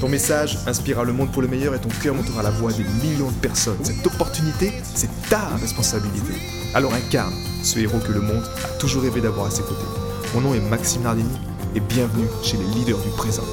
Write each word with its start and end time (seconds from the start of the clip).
Ton 0.00 0.10
message 0.10 0.58
inspirera 0.66 1.04
le 1.04 1.14
monde 1.14 1.32
pour 1.32 1.40
le 1.40 1.48
meilleur 1.48 1.74
et 1.74 1.80
ton 1.80 1.88
cœur 1.88 2.14
montera 2.14 2.42
la 2.42 2.50
voix 2.50 2.70
des 2.70 2.84
millions 2.84 3.30
de 3.30 3.36
personnes. 3.36 3.82
Cette 3.82 4.06
opportunité, 4.06 4.70
c'est 4.82 5.08
ta 5.30 5.56
responsabilité. 5.56 6.34
Alors 6.74 6.92
incarne 6.92 7.32
ce 7.62 7.78
héros 7.78 7.98
que 8.00 8.12
le 8.12 8.20
monde 8.20 8.44
a 8.62 8.78
toujours 8.78 9.04
rêvé 9.04 9.22
d'avoir 9.22 9.46
à 9.46 9.50
ses 9.50 9.62
côtés. 9.62 9.86
Mon 10.34 10.42
nom 10.42 10.54
est 10.54 10.60
Maxime 10.60 11.02
Nardini 11.02 11.38
et 11.74 11.80
bienvenue 11.80 12.26
chez 12.42 12.58
les 12.58 12.64
leaders 12.64 12.98
du 12.98 13.08
présent. 13.16 13.44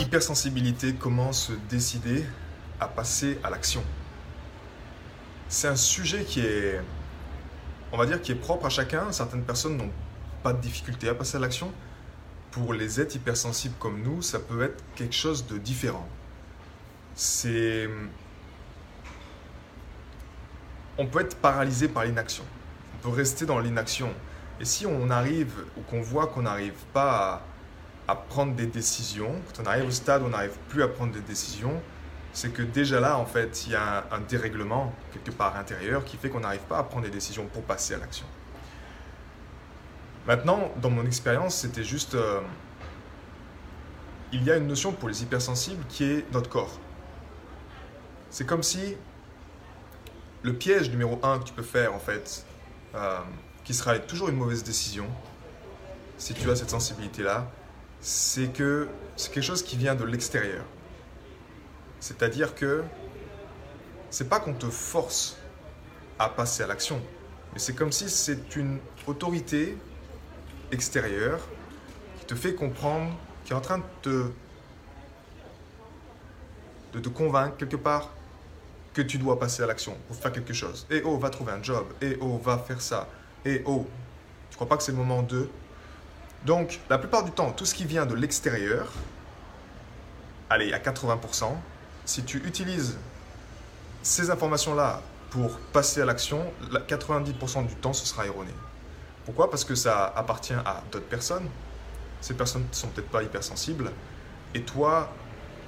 Hypersensibilité, 0.00 0.94
comment 0.94 1.32
se 1.32 1.52
décider 1.68 2.24
à 2.78 2.86
passer 2.86 3.40
à 3.42 3.50
l'action 3.50 3.82
C'est 5.48 5.66
un 5.66 5.76
sujet 5.76 6.22
qui 6.22 6.38
est, 6.38 6.80
on 7.90 7.96
va 7.96 8.06
dire, 8.06 8.22
qui 8.22 8.30
est 8.30 8.36
propre 8.36 8.66
à 8.66 8.70
chacun. 8.70 9.10
Certaines 9.10 9.42
personnes 9.42 9.76
n'ont 9.76 9.90
pas 10.44 10.52
de 10.52 10.60
difficulté 10.60 11.08
à 11.08 11.14
passer 11.14 11.38
à 11.38 11.40
l'action 11.40 11.72
pour 12.54 12.72
les 12.72 13.00
êtres 13.00 13.16
hypersensibles 13.16 13.74
comme 13.80 14.00
nous, 14.00 14.22
ça 14.22 14.38
peut 14.38 14.62
être 14.62 14.80
quelque 14.94 15.14
chose 15.14 15.44
de 15.48 15.58
différent. 15.58 16.08
C'est. 17.16 17.90
On 20.96 21.06
peut 21.06 21.22
être 21.22 21.36
paralysé 21.38 21.88
par 21.88 22.04
l'inaction. 22.04 22.44
On 22.94 23.08
peut 23.08 23.16
rester 23.16 23.44
dans 23.44 23.58
l'inaction. 23.58 24.08
Et 24.60 24.64
si 24.64 24.86
on 24.86 25.10
arrive 25.10 25.52
ou 25.76 25.80
qu'on 25.80 26.00
voit 26.00 26.28
qu'on 26.28 26.42
n'arrive 26.42 26.78
pas 26.92 27.42
à, 28.06 28.14
prendre 28.14 28.54
des 28.54 28.66
décisions, 28.66 29.34
quand 29.48 29.64
on 29.64 29.66
arrive 29.66 29.88
au 29.88 29.90
stade 29.90 30.22
où 30.22 30.26
on 30.26 30.28
n'arrive 30.28 30.56
plus 30.68 30.84
à 30.84 30.86
prendre 30.86 31.12
des 31.12 31.22
décisions, 31.22 31.82
c'est 32.32 32.52
que 32.52 32.62
déjà 32.62 33.00
là, 33.00 33.18
en 33.18 33.26
fait, 33.26 33.66
il 33.66 33.72
y 33.72 33.74
a 33.74 34.04
un 34.12 34.20
dérèglement 34.20 34.94
quelque 35.12 35.32
part 35.32 35.56
intérieur 35.56 36.04
qui 36.04 36.16
fait 36.16 36.28
qu'on 36.28 36.40
n'arrive 36.40 36.60
pas 36.68 36.78
à 36.78 36.84
prendre 36.84 37.04
des 37.04 37.10
décisions 37.10 37.46
pour 37.46 37.62
passer 37.62 37.94
à 37.94 37.98
l'action. 37.98 38.26
Maintenant, 40.26 40.72
dans 40.80 40.90
mon 40.90 41.04
expérience, 41.04 41.56
c'était 41.56 41.84
juste... 41.84 42.14
Euh, 42.14 42.40
il 44.32 44.42
y 44.42 44.50
a 44.50 44.56
une 44.56 44.66
notion 44.66 44.92
pour 44.92 45.08
les 45.08 45.22
hypersensibles 45.22 45.84
qui 45.88 46.04
est 46.04 46.32
notre 46.32 46.48
corps. 46.48 46.80
C'est 48.30 48.46
comme 48.46 48.62
si 48.62 48.96
le 50.42 50.52
piège 50.54 50.90
numéro 50.90 51.20
un 51.22 51.38
que 51.38 51.44
tu 51.44 51.52
peux 51.52 51.62
faire, 51.62 51.94
en 51.94 51.98
fait, 51.98 52.44
euh, 52.94 53.20
qui 53.64 53.74
sera 53.74 53.98
toujours 53.98 54.28
une 54.28 54.36
mauvaise 54.36 54.64
décision, 54.64 55.06
si 56.18 56.34
tu 56.34 56.50
as 56.50 56.56
cette 56.56 56.70
sensibilité-là, 56.70 57.50
c'est 58.00 58.52
que 58.52 58.88
c'est 59.16 59.32
quelque 59.32 59.44
chose 59.44 59.62
qui 59.62 59.76
vient 59.76 59.94
de 59.94 60.04
l'extérieur. 60.04 60.64
C'est-à-dire 62.00 62.54
que 62.54 62.82
c'est 64.10 64.28
pas 64.28 64.40
qu'on 64.40 64.52
te 64.52 64.66
force 64.66 65.36
à 66.18 66.28
passer 66.28 66.62
à 66.62 66.66
l'action, 66.66 67.00
mais 67.52 67.58
c'est 67.58 67.74
comme 67.74 67.92
si 67.92 68.10
c'est 68.10 68.56
une 68.56 68.78
autorité 69.06 69.76
extérieur 70.74 71.40
qui 72.20 72.26
te 72.26 72.34
fait 72.34 72.54
comprendre, 72.54 73.12
qui 73.44 73.52
est 73.52 73.56
en 73.56 73.60
train 73.60 73.78
de 74.02 74.32
te, 76.92 77.08
convaincre 77.08 77.56
quelque 77.56 77.76
part 77.76 78.10
que 78.92 79.02
tu 79.02 79.18
dois 79.18 79.38
passer 79.38 79.62
à 79.62 79.66
l'action 79.66 79.96
pour 80.06 80.16
faire 80.16 80.32
quelque 80.32 80.52
chose. 80.52 80.86
Et 80.90 81.02
oh, 81.04 81.18
va 81.18 81.30
trouver 81.30 81.52
un 81.52 81.62
job. 81.62 81.86
Et 82.00 82.16
oh, 82.20 82.38
va 82.38 82.58
faire 82.58 82.80
ça. 82.80 83.08
Et 83.44 83.62
oh, 83.66 83.86
tu 84.50 84.56
crois 84.56 84.68
pas 84.68 84.76
que 84.76 84.82
c'est 84.82 84.92
le 84.92 84.98
moment 84.98 85.22
de... 85.22 85.48
Donc, 86.44 86.80
la 86.90 86.98
plupart 86.98 87.24
du 87.24 87.30
temps, 87.30 87.52
tout 87.52 87.64
ce 87.64 87.74
qui 87.74 87.86
vient 87.86 88.06
de 88.06 88.14
l'extérieur, 88.14 88.92
allez, 90.50 90.72
à 90.72 90.78
80%, 90.78 91.46
si 92.04 92.22
tu 92.22 92.38
utilises 92.38 92.98
ces 94.02 94.30
informations-là 94.30 95.02
pour 95.30 95.58
passer 95.72 96.02
à 96.02 96.04
l'action, 96.04 96.44
90% 96.86 97.66
du 97.66 97.74
temps, 97.74 97.92
ce 97.92 98.06
sera 98.06 98.26
erroné. 98.26 98.52
Pourquoi? 99.24 99.50
Parce 99.50 99.64
que 99.64 99.74
ça 99.74 100.12
appartient 100.16 100.54
à 100.54 100.82
d'autres 100.92 101.06
personnes. 101.06 101.48
Ces 102.20 102.34
personnes 102.34 102.66
ne 102.68 102.74
sont 102.74 102.88
peut-être 102.88 103.10
pas 103.10 103.22
hypersensibles. 103.22 103.90
Et 104.54 104.62
toi, 104.62 105.12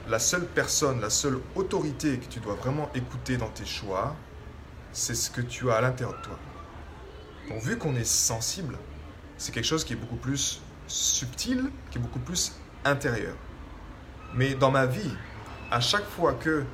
la 0.08 0.18
seule 0.18 0.46
personne, 0.46 1.00
la 1.00 1.10
seule 1.10 1.40
autorité 1.54 2.18
que 2.18 2.26
tu 2.26 2.40
dois 2.40 2.54
vraiment 2.54 2.90
écouter 2.94 3.36
dans 3.36 3.48
tes 3.48 3.64
choix, 3.64 4.14
c'est 4.92 5.14
ce 5.14 5.30
que 5.30 5.40
tu 5.40 5.70
as 5.70 5.76
à 5.76 5.80
l'intérieur 5.80 6.16
de 6.18 6.22
toi. 6.22 6.38
Donc 7.48 7.62
vu 7.62 7.76
qu'on 7.76 7.94
est 7.96 8.06
sensible, 8.06 8.78
c'est 9.36 9.52
quelque 9.52 9.64
chose 9.66 9.84
qui 9.84 9.92
est 9.92 9.96
beaucoup 9.96 10.16
plus 10.16 10.60
subtil, 10.86 11.70
qui 11.90 11.98
est 11.98 12.00
beaucoup 12.00 12.18
plus 12.18 12.52
intérieur. 12.84 13.34
Mais 14.34 14.54
dans 14.54 14.70
ma 14.70 14.86
vie, 14.86 15.12
à 15.70 15.80
chaque 15.80 16.06
fois 16.06 16.34
que 16.34 16.64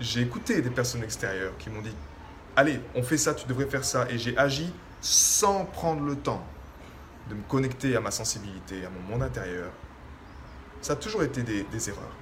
j'ai 0.00 0.22
écouté 0.22 0.62
des 0.62 0.70
personnes 0.70 1.02
extérieures 1.02 1.56
qui 1.58 1.70
m'ont 1.70 1.82
dit 1.82 1.94
Allez, 2.56 2.80
on 2.94 3.02
fait 3.02 3.16
ça, 3.16 3.34
tu 3.34 3.46
devrais 3.46 3.66
faire 3.66 3.84
ça, 3.84 4.06
et 4.10 4.18
j'ai 4.18 4.36
agi 4.36 4.72
sans 5.00 5.64
prendre 5.64 6.04
le 6.04 6.16
temps 6.16 6.44
de 7.28 7.34
me 7.34 7.42
connecter 7.42 7.96
à 7.96 8.00
ma 8.00 8.10
sensibilité, 8.10 8.84
à 8.84 8.90
mon 8.90 9.00
monde 9.00 9.22
intérieur, 9.22 9.70
ça 10.82 10.94
a 10.94 10.96
toujours 10.96 11.22
été 11.22 11.42
des, 11.42 11.88
erreurs. 11.88 12.16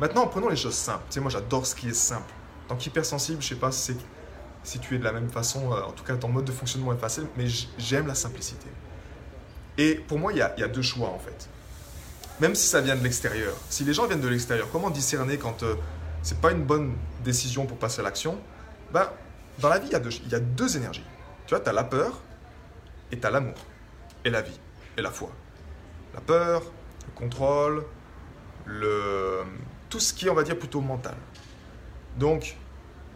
Maintenant, 0.00 0.26
prenons 0.26 0.48
les 0.48 0.56
choses 0.56 0.74
simples. 0.74 1.04
Tu 1.08 1.14
sais, 1.14 1.20
moi, 1.20 1.30
j'adore 1.30 1.66
ce 1.66 1.74
qui 1.74 1.88
est 1.88 1.94
simple. 1.94 2.32
Tant 2.68 2.76
qu'hypersensible, 2.76 3.42
je 3.42 3.48
sais 3.48 3.54
pas 3.54 3.70
si, 3.70 3.96
si 4.64 4.78
tu 4.78 4.94
es 4.94 4.98
de 4.98 5.04
la 5.04 5.12
même 5.12 5.28
façon, 5.28 5.72
euh, 5.72 5.82
en 5.82 5.92
tout 5.92 6.04
cas, 6.04 6.16
ton 6.16 6.28
mode 6.28 6.44
de 6.44 6.52
fonctionnement 6.52 6.92
est 6.92 6.98
facile, 6.98 7.26
mais 7.36 7.46
j'aime 7.78 8.06
la 8.06 8.14
simplicité. 8.14 8.66
Et 9.78 9.94
pour 9.94 10.18
moi, 10.18 10.32
il 10.32 10.38
y 10.38 10.42
a, 10.42 10.68
deux 10.68 10.82
choix, 10.82 11.08
en 11.08 11.18
fait. 11.18 11.48
Même 12.40 12.54
si 12.54 12.66
ça 12.66 12.80
vient 12.80 12.96
de 12.96 13.02
l'extérieur. 13.02 13.54
Si 13.68 13.84
les 13.84 13.92
gens 13.92 14.06
viennent 14.06 14.20
de 14.20 14.28
l'extérieur, 14.28 14.68
comment 14.72 14.90
discerner 14.90 15.38
quand 15.38 15.62
euh, 15.62 15.76
c'est 16.22 16.40
pas 16.40 16.50
une 16.50 16.64
bonne 16.64 16.94
décision 17.22 17.66
pour 17.66 17.76
passer 17.76 18.00
à 18.00 18.02
l'action? 18.02 18.38
Ben, 18.92 19.08
Dans 19.60 19.68
la 19.68 19.78
vie, 19.78 19.88
il 19.88 20.32
y 20.32 20.34
a 20.34 20.40
deux 20.40 20.76
énergies. 20.76 21.04
Tu 21.46 21.54
vois, 21.54 21.60
tu 21.60 21.68
as 21.68 21.72
la 21.72 21.84
peur 21.84 22.20
et 23.10 23.18
tu 23.18 23.26
as 23.26 23.30
l'amour 23.30 23.54
et 24.24 24.30
la 24.30 24.42
vie 24.42 24.58
et 24.96 25.02
la 25.02 25.10
foi. 25.10 25.30
La 26.14 26.20
peur, 26.20 26.62
le 27.06 27.12
contrôle, 27.14 27.84
le... 28.66 29.42
tout 29.88 30.00
ce 30.00 30.12
qui 30.12 30.26
est, 30.26 30.30
on 30.30 30.34
va 30.34 30.42
dire, 30.42 30.58
plutôt 30.58 30.80
mental. 30.80 31.16
Donc, 32.18 32.56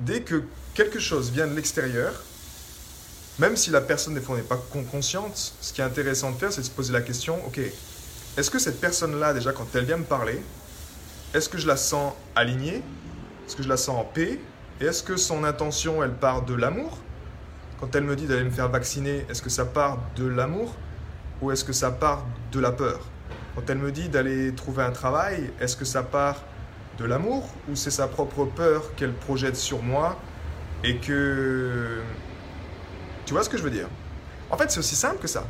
dès 0.01 0.23
que 0.23 0.45
quelque 0.75 0.99
chose 0.99 1.31
vient 1.31 1.47
de 1.47 1.55
l'extérieur, 1.55 2.13
même 3.39 3.57
si 3.57 3.71
la 3.71 3.83
personne 3.83 4.15
des 4.15 4.21
fois 4.21 4.37
n'est 4.37 4.43
pas 4.43 4.61
consciente, 4.91 5.37
ce 5.61 5.73
qui 5.73 5.83
est 5.83 5.85
intéressant 5.85 6.31
de 6.31 6.37
faire, 6.37 6.53
c'est 6.53 6.63
de 6.63 6.67
se 6.67 6.71
poser 6.71 6.93
la 6.93 7.03
question, 7.03 7.45
ok, 7.47 7.61
est-ce 8.37 8.51
que 8.51 8.59
cette 8.59 8.81
personne-là, 8.81 9.35
déjà, 9.35 9.53
quand 9.53 9.67
elle 9.75 9.85
vient 9.85 9.99
me 9.99 10.05
parler, 10.05 10.43
est-ce 11.35 11.49
que 11.49 11.59
je 11.59 11.67
la 11.67 11.77
sens 11.77 12.15
alignée? 12.35 12.83
Est-ce 13.47 13.57
que 13.57 13.63
je 13.63 13.69
la 13.69 13.77
sens 13.77 14.01
en 14.01 14.05
paix? 14.05 14.41
Et 14.81 14.85
est-ce 14.85 15.03
que 15.03 15.17
son 15.17 15.45
intention, 15.45 16.03
elle 16.03 16.15
part 16.15 16.43
de 16.43 16.55
l'amour? 16.55 16.99
Quand 17.81 17.95
elle 17.95 18.05
me 18.05 18.17
dit 18.17 18.27
d'aller 18.27 18.45
me 18.45 18.51
faire 18.51 18.69
vacciner, 18.69 19.27
est-ce 19.29 19.43
que 19.43 19.51
ça 19.51 19.65
part 19.65 19.99
de 20.17 20.27
l'amour 20.27 20.75
ou 21.43 21.51
est-ce 21.51 21.65
que 21.65 21.73
ça 21.73 21.91
part 21.91 22.25
de 22.53 22.61
la 22.61 22.73
peur? 22.73 23.01
Quand 23.55 23.69
elle 23.69 23.79
me 23.79 23.93
dit 23.93 24.09
d'aller 24.09 24.55
trouver 24.55 24.83
un 24.83 24.91
travail, 24.91 25.51
est-ce 25.61 25.77
que 25.77 25.85
ça 25.85 26.03
part 26.03 26.43
de 26.99 27.05
l'amour 27.05 27.49
ou 27.69 27.77
c'est 27.77 27.91
sa 27.91 28.09
propre 28.09 28.45
peur 28.45 28.95
qu'elle 28.97 29.13
projette 29.13 29.57
sur 29.57 29.83
moi 29.83 30.19
et 30.85 30.97
que... 30.97 32.01
Tu 33.27 33.33
vois 33.35 33.43
ce 33.43 33.49
que 33.49 33.59
je 33.59 33.63
veux 33.63 33.71
dire? 33.71 33.89
En 34.51 34.57
fait, 34.57 34.71
c'est 34.71 34.79
aussi 34.79 34.95
simple 34.95 35.19
que 35.19 35.27
ça. 35.27 35.45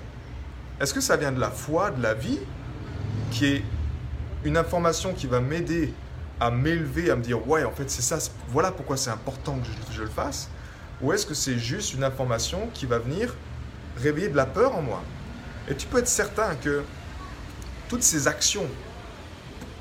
Est-ce 0.81 0.95
que 0.95 1.01
ça 1.01 1.17
vient 1.17 1.33
de 1.33 1.41
la 1.41 1.51
foi, 1.51 1.91
de 1.91 2.03
la 2.03 2.15
vie, 2.15 2.41
qui 3.31 3.47
est 3.47 3.65
une 4.45 4.57
information 4.57 5.13
qui 5.13 5.27
va 5.27 5.41
m'aider 5.41 5.93
à 6.41 6.51
m'élever, 6.51 7.11
à 7.11 7.17
me 7.17 7.23
dire, 7.23 7.47
ouais, 7.49 7.65
en 7.65 7.71
fait, 7.71 7.91
c'est 7.91 8.03
ça, 8.03 8.19
voilà 8.49 8.73
pourquoi 8.73 8.97
c'est 8.97 9.11
important 9.11 9.59
que 9.59 9.67
je, 9.67 9.97
je 9.97 10.03
le 10.03 10.09
fasse? 10.09 10.49
Ou 11.01 11.13
est-ce 11.13 11.27
que 11.27 11.35
c'est 11.35 11.59
juste 11.59 11.95
une 11.95 12.05
information 12.05 12.69
qui 12.73 12.87
va 12.87 12.99
venir 12.99 13.35
réveiller 13.97 14.29
de 14.29 14.37
la 14.37 14.47
peur 14.47 14.75
en 14.75 14.83
moi? 14.83 15.03
Et 15.69 15.75
tu 15.75 15.87
peux 15.87 15.99
être 15.99 16.09
certain 16.09 16.55
que 16.57 16.83
toutes 17.89 18.03
ces 18.03 18.29
actions, 18.29 18.67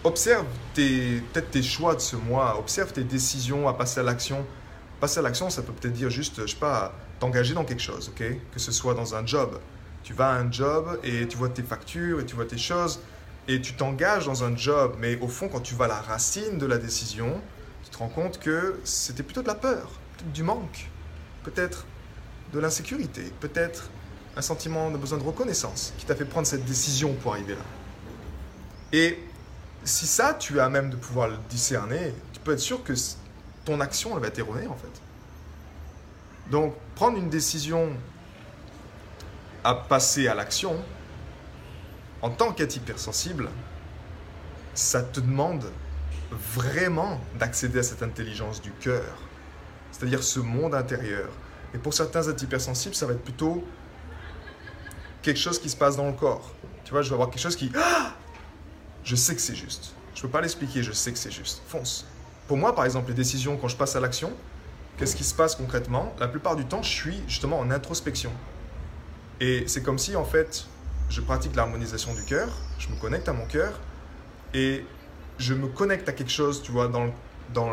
observe 0.03 0.45
peut-être 0.73 1.51
tes 1.51 1.63
choix 1.63 1.95
de 1.95 1.99
ce 1.99 2.15
mois, 2.15 2.59
observe 2.59 2.91
tes 2.91 3.03
décisions 3.03 3.67
à 3.67 3.73
passer 3.73 3.99
à 3.99 4.03
l'action. 4.03 4.45
Passer 4.99 5.19
à 5.19 5.21
l'action, 5.21 5.49
ça 5.49 5.61
peut 5.61 5.73
peut-être 5.73 5.93
dire 5.93 6.09
juste, 6.09 6.41
je 6.41 6.51
sais 6.51 6.59
pas, 6.59 6.93
t'engager 7.19 7.53
dans 7.53 7.65
quelque 7.65 7.81
chose, 7.81 8.09
ok? 8.09 8.23
Que 8.51 8.59
ce 8.59 8.71
soit 8.71 8.93
dans 8.93 9.15
un 9.15 9.25
job. 9.25 9.59
Tu 10.03 10.13
vas 10.13 10.29
à 10.29 10.35
un 10.35 10.51
job 10.51 10.99
et 11.03 11.27
tu 11.27 11.37
vois 11.37 11.49
tes 11.49 11.63
factures 11.63 12.19
et 12.19 12.25
tu 12.25 12.35
vois 12.35 12.45
tes 12.45 12.57
choses 12.57 12.99
et 13.47 13.61
tu 13.61 13.73
t'engages 13.73 14.25
dans 14.25 14.43
un 14.43 14.55
job, 14.55 14.95
mais 14.99 15.19
au 15.19 15.27
fond, 15.27 15.49
quand 15.49 15.59
tu 15.59 15.75
vas 15.75 15.85
à 15.85 15.89
la 15.89 16.01
racine 16.01 16.57
de 16.57 16.65
la 16.65 16.77
décision, 16.77 17.41
tu 17.83 17.89
te 17.89 17.97
rends 17.97 18.09
compte 18.09 18.39
que 18.39 18.79
c'était 18.83 19.23
plutôt 19.23 19.41
de 19.41 19.47
la 19.47 19.55
peur, 19.55 19.91
du 20.33 20.43
manque 20.43 20.89
peut-être 21.45 21.85
de 22.53 22.59
l'insécurité, 22.59 23.31
peut-être 23.39 23.89
un 24.35 24.41
sentiment 24.41 24.91
de 24.91 24.97
besoin 24.97 25.17
de 25.17 25.23
reconnaissance 25.23 25.93
qui 25.97 26.05
t'a 26.05 26.15
fait 26.15 26.25
prendre 26.25 26.47
cette 26.47 26.65
décision 26.65 27.13
pour 27.13 27.33
arriver 27.33 27.53
là. 27.53 27.61
Et 28.91 29.19
si 29.83 30.07
ça, 30.07 30.33
tu 30.33 30.59
à 30.59 30.69
même 30.69 30.89
de 30.89 30.95
pouvoir 30.95 31.29
le 31.29 31.37
discerner, 31.49 32.13
tu 32.33 32.39
peux 32.39 32.53
être 32.53 32.59
sûr 32.59 32.83
que 32.83 32.93
ton 33.63 33.79
action, 33.79 34.15
elle 34.15 34.21
va 34.21 34.27
être 34.27 34.39
erronée, 34.39 34.67
en 34.67 34.75
fait. 34.75 35.01
Donc, 36.49 36.75
prendre 36.95 37.17
une 37.17 37.29
décision 37.29 37.89
à 39.63 39.75
passer 39.75 40.27
à 40.27 40.35
l'action, 40.35 40.75
en 42.21 42.29
tant 42.29 42.51
qu'être 42.51 42.75
hypersensible, 42.75 43.49
ça 44.73 45.01
te 45.01 45.19
demande 45.19 45.65
vraiment 46.31 47.19
d'accéder 47.39 47.79
à 47.79 47.83
cette 47.83 48.03
intelligence 48.03 48.61
du 48.61 48.71
cœur, 48.71 49.15
c'est-à-dire 49.97 50.23
ce 50.23 50.39
monde 50.39 50.75
intérieur. 50.75 51.29
Et 51.73 51.77
pour 51.77 51.93
certains 51.93 52.27
êtres 52.27 52.43
hypersensibles, 52.43 52.95
ça 52.95 53.05
va 53.05 53.13
être 53.13 53.23
plutôt 53.23 53.63
quelque 55.21 55.39
chose 55.39 55.59
qui 55.59 55.69
se 55.69 55.75
passe 55.75 55.95
dans 55.95 56.07
le 56.07 56.13
corps. 56.13 56.53
Tu 56.83 56.91
vois, 56.91 57.01
je 57.01 57.09
vais 57.09 57.13
avoir 57.13 57.29
quelque 57.29 57.41
chose 57.41 57.55
qui... 57.55 57.71
Ah 57.75 58.13
je 59.03 59.15
sais 59.15 59.35
que 59.35 59.41
c'est 59.41 59.55
juste. 59.55 59.93
Je 60.15 60.19
ne 60.19 60.21
peux 60.23 60.29
pas 60.29 60.41
l'expliquer, 60.41 60.81
je 60.81 60.91
sais 60.91 61.11
que 61.11 61.17
c'est 61.17 61.31
juste. 61.31 61.61
Fonce. 61.67 62.05
Pour 62.47 62.57
moi, 62.57 62.73
par 62.73 62.85
exemple, 62.85 63.09
les 63.09 63.13
décisions, 63.13 63.55
quand 63.55 63.67
je 63.67 63.77
passe 63.77 63.95
à 63.95 63.99
l'action, 63.99 64.33
qu'est-ce 64.97 65.15
qui 65.15 65.23
se 65.23 65.35
passe 65.35 65.55
concrètement? 65.55 66.13
La 66.19 66.27
plupart 66.27 66.55
du 66.55 66.65
temps, 66.65 66.81
je 66.81 66.89
suis 66.89 67.21
justement 67.27 67.59
en 67.59 67.69
introspection. 67.69 68.31
Et 69.39 69.63
c'est 69.67 69.83
comme 69.83 69.99
si, 69.99 70.15
en 70.15 70.25
fait, 70.25 70.65
je 71.09 71.21
pratique 71.21 71.55
l'harmonisation 71.55 72.13
du 72.15 72.23
cœur, 72.23 72.49
je 72.79 72.89
me 72.89 72.95
connecte 72.99 73.29
à 73.29 73.33
mon 73.33 73.45
cœur, 73.45 73.79
et 74.55 74.83
je 75.37 75.53
me 75.53 75.67
connecte 75.67 76.09
à 76.09 76.13
quelque 76.13 76.31
chose, 76.31 76.63
tu 76.63 76.71
vois, 76.71 76.87
dans, 76.87 77.13
dans 77.53 77.69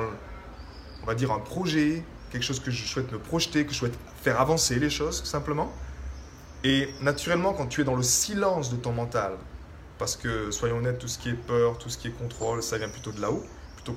on 1.02 1.06
va 1.06 1.14
dire, 1.14 1.32
un 1.32 1.38
projet, 1.38 2.04
quelque 2.31 2.44
chose 2.44 2.60
que 2.60 2.70
je 2.70 2.84
souhaite 2.84 3.10
me 3.12 3.19
projeter, 3.19 3.66
que 3.66 3.72
je 3.72 3.78
souhaite 3.78 3.99
faire 4.22 4.40
avancer 4.40 4.78
les 4.78 4.90
choses, 4.90 5.25
simplement. 5.25 5.72
Et 6.64 6.88
naturellement, 7.00 7.52
quand 7.52 7.66
tu 7.66 7.81
es 7.81 7.84
dans 7.84 7.96
le 7.96 8.02
silence 8.02 8.70
de 8.70 8.76
ton 8.76 8.93
mental, 8.93 9.32
parce 9.99 10.16
que, 10.16 10.50
soyons 10.50 10.78
honnêtes, 10.78 10.99
tout 10.99 11.08
ce 11.08 11.19
qui 11.19 11.31
est 11.31 11.34
peur, 11.34 11.78
tout 11.78 11.88
ce 11.88 11.99
qui 11.99 12.08
est 12.08 12.19
contrôle, 12.19 12.62
ça 12.62 12.78
vient 12.78 12.88
plutôt 12.88 13.12
de 13.12 13.20
là-haut, 13.20 13.44
plutôt 13.75 13.96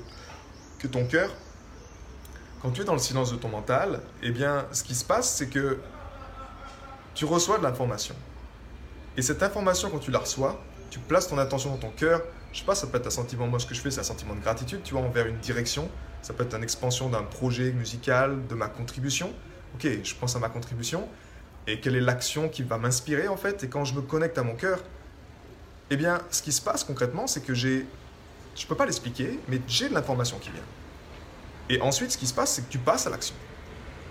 que 0.80 0.88
ton 0.88 1.06
cœur. 1.06 1.32
Quand 2.62 2.72
tu 2.72 2.82
es 2.82 2.84
dans 2.84 2.94
le 2.94 3.00
silence 3.00 3.32
de 3.32 3.38
ton 3.38 3.50
mental, 3.50 4.02
eh 4.24 4.32
bien, 4.32 4.66
ce 4.72 4.84
qui 4.84 4.96
se 4.96 5.06
passe, 5.06 5.36
c'est 5.36 5.48
que 5.48 5.80
tu 7.14 7.26
reçois 7.26 7.58
de 7.58 7.64
l'information. 7.64 8.16
Et 9.18 9.22
cette 9.22 9.44
information, 9.44 9.90
quand 9.90 10.00
tu 10.00 10.12
la 10.12 10.20
reçois, 10.20 10.62
tu 10.90 11.00
places 11.00 11.28
ton 11.28 11.38
attention 11.38 11.70
dans 11.72 11.78
ton 11.78 11.92
cœur. 11.92 12.22
Je 12.52 12.60
sais 12.60 12.66
pas, 12.66 12.76
ça 12.76 12.88
peut 12.88 12.98
être 12.98 13.08
un 13.08 13.12
sentiment, 13.12 13.48
moi 13.48 13.60
ce 13.60 13.66
que 13.66 13.76
je 13.76 13.82
fais, 13.82 13.92
c'est 13.92 14.02
un 14.02 14.04
sentiment 14.04 14.34
de 14.34 14.42
gratitude, 14.42 14.82
tu 14.84 14.94
vois, 14.94 15.04
envers 15.04 15.28
une 15.28 15.38
direction. 15.40 15.90
Ça 16.26 16.34
peut 16.34 16.44
être 16.44 16.56
une 16.56 16.64
expansion 16.64 17.08
d'un 17.08 17.22
projet 17.22 17.72
musical, 17.72 18.48
de 18.48 18.56
ma 18.56 18.68
contribution. 18.68 19.32
Ok, 19.76 19.88
je 20.04 20.16
pense 20.16 20.36
à 20.36 20.40
ma 20.40 20.50
contribution. 20.50 21.08
Et 21.68 21.80
quelle 21.80 21.96
est 21.96 22.02
l'action 22.02 22.50
qui 22.50 22.64
va 22.64 22.80
m'inspirer 22.80 23.28
en 23.28 23.38
fait? 23.38 23.64
Et 23.64 23.68
quand 23.68 23.86
je 23.86 23.94
me 23.94 24.02
connecte 24.02 24.36
à 24.40 24.42
mon 24.42 24.56
cœur, 24.56 24.80
eh 25.92 25.96
bien, 25.96 26.20
ce 26.32 26.42
qui 26.42 26.52
se 26.52 26.64
passe 26.64 26.84
concrètement, 26.84 27.28
c'est 27.28 27.42
que 27.42 27.54
j'ai, 27.54 27.86
je 28.56 28.66
peux 28.66 28.74
pas 28.74 28.88
l'expliquer, 28.88 29.40
mais 29.48 29.62
j'ai 29.68 29.88
de 29.88 29.94
l'information 29.94 30.40
qui 30.40 30.50
vient. 30.50 30.64
Et 31.70 31.80
ensuite, 31.80 32.10
ce 32.10 32.18
qui 32.18 32.26
se 32.26 32.34
passe, 32.34 32.54
c'est 32.54 32.64
que 32.64 32.72
tu 32.72 32.80
passes 32.80 33.06
à 33.06 33.12
l'action. 33.12 33.36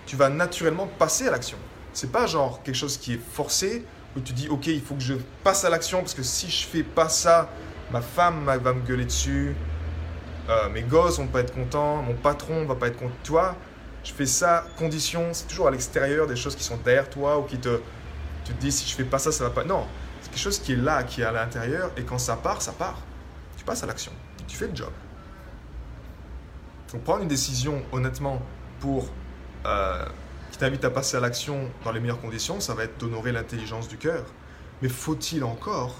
Tu 0.05 0.15
vas 0.15 0.29
naturellement 0.29 0.87
passer 0.87 1.27
à 1.27 1.31
l'action. 1.31 1.57
C'est 1.91 2.13
pas 2.13 2.27
genre 2.27 2.63
quelque 2.63 2.75
chose 2.75 2.95
qui 2.95 3.15
est 3.15 3.21
forcé, 3.33 3.83
où 4.15 4.21
tu 4.21 4.31
dis, 4.31 4.47
ok, 4.47 4.67
il 4.67 4.81
faut 4.81 4.95
que 4.95 5.03
je 5.03 5.15
passe 5.43 5.65
à 5.65 5.69
l'action, 5.69 5.99
parce 5.99 6.13
que 6.13 6.23
si 6.23 6.49
je 6.49 6.65
fais 6.65 6.83
pas 6.83 7.09
ça, 7.09 7.49
ma 7.91 7.99
femme 7.99 8.45
va 8.45 8.71
me 8.71 8.79
gueuler 8.79 9.03
dessus, 9.03 9.53
euh, 10.49 10.69
mes 10.69 10.83
gosses 10.83 11.17
vont 11.17 11.27
pas 11.27 11.41
être 11.41 11.53
contents, 11.53 12.01
mon 12.03 12.13
patron 12.13 12.65
va 12.65 12.75
pas 12.75 12.87
être 12.87 12.97
content. 12.97 13.15
Toi, 13.23 13.55
je 14.03 14.11
fais 14.11 14.25
ça, 14.25 14.65
condition, 14.77 15.33
c'est 15.33 15.47
toujours 15.47 15.67
à 15.67 15.71
l'extérieur 15.71 16.27
des 16.27 16.35
choses 16.35 16.55
qui 16.55 16.63
sont 16.63 16.77
derrière 16.77 17.09
toi 17.09 17.39
ou 17.39 17.43
qui 17.43 17.57
te. 17.57 17.79
Tu 18.43 18.53
te 18.53 18.61
dis, 18.61 18.71
si 18.71 18.87
je 18.87 18.95
fais 18.95 19.03
pas 19.03 19.17
ça, 19.17 19.31
ça 19.31 19.43
va 19.43 19.49
pas. 19.49 19.63
Non, 19.63 19.87
c'est 20.21 20.29
quelque 20.29 20.39
chose 20.39 20.59
qui 20.59 20.73
est 20.73 20.77
là, 20.77 21.03
qui 21.03 21.21
est 21.21 21.25
à 21.25 21.31
l'intérieur, 21.31 21.91
et 21.97 22.03
quand 22.03 22.19
ça 22.19 22.35
part, 22.35 22.61
ça 22.61 22.71
part. 22.73 23.01
Tu 23.57 23.63
passes 23.63 23.83
à 23.83 23.87
l'action, 23.87 24.11
tu 24.47 24.55
fais 24.55 24.67
le 24.67 24.75
job. 24.75 24.91
Donc 26.93 27.03
prendre 27.03 27.23
une 27.23 27.27
décision, 27.27 27.83
honnêtement, 27.91 28.41
pour. 28.79 29.09
Euh, 29.65 30.05
qui 30.51 30.59
t'invite 30.59 30.85
à 30.85 30.89
passer 30.89 31.17
à 31.17 31.19
l'action 31.19 31.69
dans 31.83 31.91
les 31.91 31.99
meilleures 31.99 32.21
conditions, 32.21 32.61
ça 32.61 32.73
va 32.73 32.85
être 32.85 32.97
d'honorer 32.97 33.33
l'intelligence 33.33 33.89
du 33.89 33.97
cœur. 33.97 34.23
Mais 34.81 34.87
faut-il 34.87 35.43
encore 35.43 35.95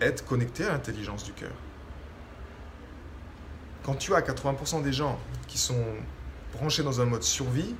être 0.00 0.26
connecté 0.26 0.64
à 0.64 0.70
l'intelligence 0.70 1.22
du 1.22 1.32
cœur? 1.32 1.52
Quand 3.84 3.94
tu 3.94 4.14
as 4.14 4.20
80% 4.20 4.82
des 4.82 4.92
gens 4.92 5.18
qui 5.46 5.58
sont 5.58 5.84
branchés 6.54 6.82
dans 6.82 7.00
un 7.00 7.06
mode 7.06 7.22
survie, 7.22 7.74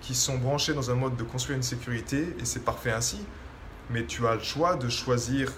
qui 0.00 0.14
sont 0.14 0.38
branchés 0.38 0.74
dans 0.74 0.90
un 0.90 0.94
mode 0.94 1.16
de 1.16 1.24
construire 1.24 1.56
une 1.56 1.62
sécurité, 1.62 2.34
et 2.38 2.44
c'est 2.44 2.64
parfait 2.64 2.92
ainsi, 2.92 3.18
mais 3.90 4.04
tu 4.04 4.26
as 4.26 4.34
le 4.34 4.42
choix 4.42 4.76
de 4.76 4.88
choisir 4.88 5.52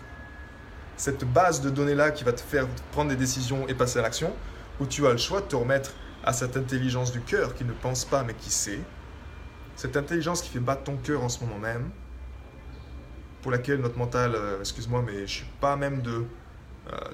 cette 0.96 1.24
base 1.24 1.60
de 1.60 1.70
données-là 1.70 2.10
qui 2.10 2.24
va 2.24 2.32
te 2.32 2.40
faire 2.40 2.66
prendre 2.92 3.10
des 3.10 3.16
décisions 3.16 3.66
et 3.68 3.74
passer 3.74 3.98
à 3.98 4.02
l'action, 4.02 4.34
ou 4.80 4.86
tu 4.86 5.06
as 5.06 5.12
le 5.12 5.18
choix 5.18 5.40
de 5.40 5.46
te 5.46 5.56
remettre 5.56 5.92
à 6.24 6.32
cette 6.32 6.56
intelligence 6.56 7.12
du 7.12 7.20
cœur 7.20 7.54
qui 7.54 7.64
ne 7.64 7.72
pense 7.72 8.04
pas 8.04 8.22
mais 8.22 8.34
qui 8.34 8.50
sait, 8.50 8.80
cette 9.76 9.96
intelligence 9.96 10.42
qui 10.42 10.50
fait 10.50 10.60
battre 10.60 10.84
ton 10.84 10.96
cœur 10.96 11.22
en 11.22 11.28
ce 11.28 11.40
moment 11.40 11.58
même, 11.58 11.90
pour 13.42 13.50
laquelle 13.50 13.80
notre 13.80 13.96
mental, 13.96 14.34
euh, 14.34 14.60
excuse-moi, 14.60 15.02
mais 15.04 15.14
je 15.14 15.22
ne 15.22 15.26
suis 15.26 15.46
pas 15.60 15.76
même 15.76 16.02
de 16.02 16.24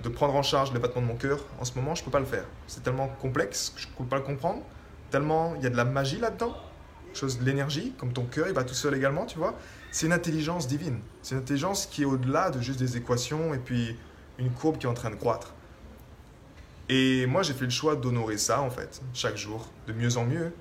de 0.03 0.09
prendre 0.09 0.35
en 0.35 0.43
charge 0.43 0.73
les 0.73 0.79
battements 0.79 1.03
de 1.03 1.07
mon 1.07 1.17
cœur, 1.17 1.39
en 1.61 1.65
ce 1.65 1.75
moment, 1.75 1.95
je 1.95 2.03
ne 2.03 2.05
peux 2.07 2.11
pas 2.11 2.21
le 2.21 2.27
faire. 2.27 2.45
C'est 2.67 2.83
tellement 2.83 3.09
complexe 3.09 3.73
que 3.75 3.81
je 3.81 3.89
ne 3.89 3.93
peux 3.93 4.05
pas 4.05 4.17
le 4.17 4.23
comprendre. 4.23 4.63
Tellement 5.11 5.55
il 5.57 5.63
y 5.63 5.67
a 5.67 5.71
de 5.71 5.77
la 5.77 5.85
magie 5.85 6.19
là-dedans, 6.19 6.57
chose 7.15 7.39
de 7.39 7.45
l'énergie, 7.45 7.93
comme 7.99 8.13
ton 8.13 8.25
cœur, 8.25 8.47
il 8.49 8.55
va 8.55 8.65
tout 8.65 8.75
seul 8.75 8.95
également, 8.95 9.27
tu 9.27 9.39
vois. 9.39 9.55
C'est 9.91 10.07
une 10.07 10.13
intelligence 10.13 10.67
divine. 10.67 11.01
C'est 11.23 11.35
une 11.35 11.41
intelligence 11.41 11.87
qui 11.87 12.03
est 12.03 12.07
au-delà 12.07 12.51
de 12.51 12.61
juste 12.61 12.79
des 12.79 12.97
équations 12.97 13.55
et 13.55 13.59
puis 13.59 13.97
une 14.39 14.51
courbe 14.51 14.79
qui 14.79 14.87
est 14.87 14.89
en 14.89 14.95
train 14.95 15.11
de 15.11 15.17
croître. 15.17 15.55
Et 16.89 17.27
moi, 17.27 17.43
j'ai 17.43 17.55
fait 17.55 17.65
le 17.65 17.71
choix 17.71 17.97
d'honorer 17.97 18.39
ça, 18.39 18.61
en 18.61 18.71
fait, 18.71 19.01
chaque 19.13 19.37
jour, 19.37 19.69
de 19.87 19.93
mieux 19.93 20.17
en 20.19 20.25
mieux. 20.25 20.53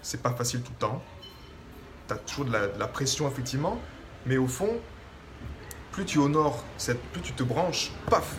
C'est 0.00 0.22
pas 0.22 0.30
facile 0.30 0.62
tout 0.62 0.72
le 0.72 0.78
temps. 0.78 1.02
Tu 2.06 2.14
as 2.14 2.16
toujours 2.16 2.46
de 2.46 2.52
la 2.52 2.86
pression, 2.86 3.28
effectivement. 3.28 3.78
Mais 4.24 4.38
au 4.38 4.46
fond, 4.46 4.70
plus 5.92 6.04
tu 6.04 6.18
honores, 6.18 6.64
cette, 6.76 7.02
plus 7.12 7.20
tu 7.20 7.32
te 7.32 7.42
branches, 7.42 7.92
paf, 8.10 8.36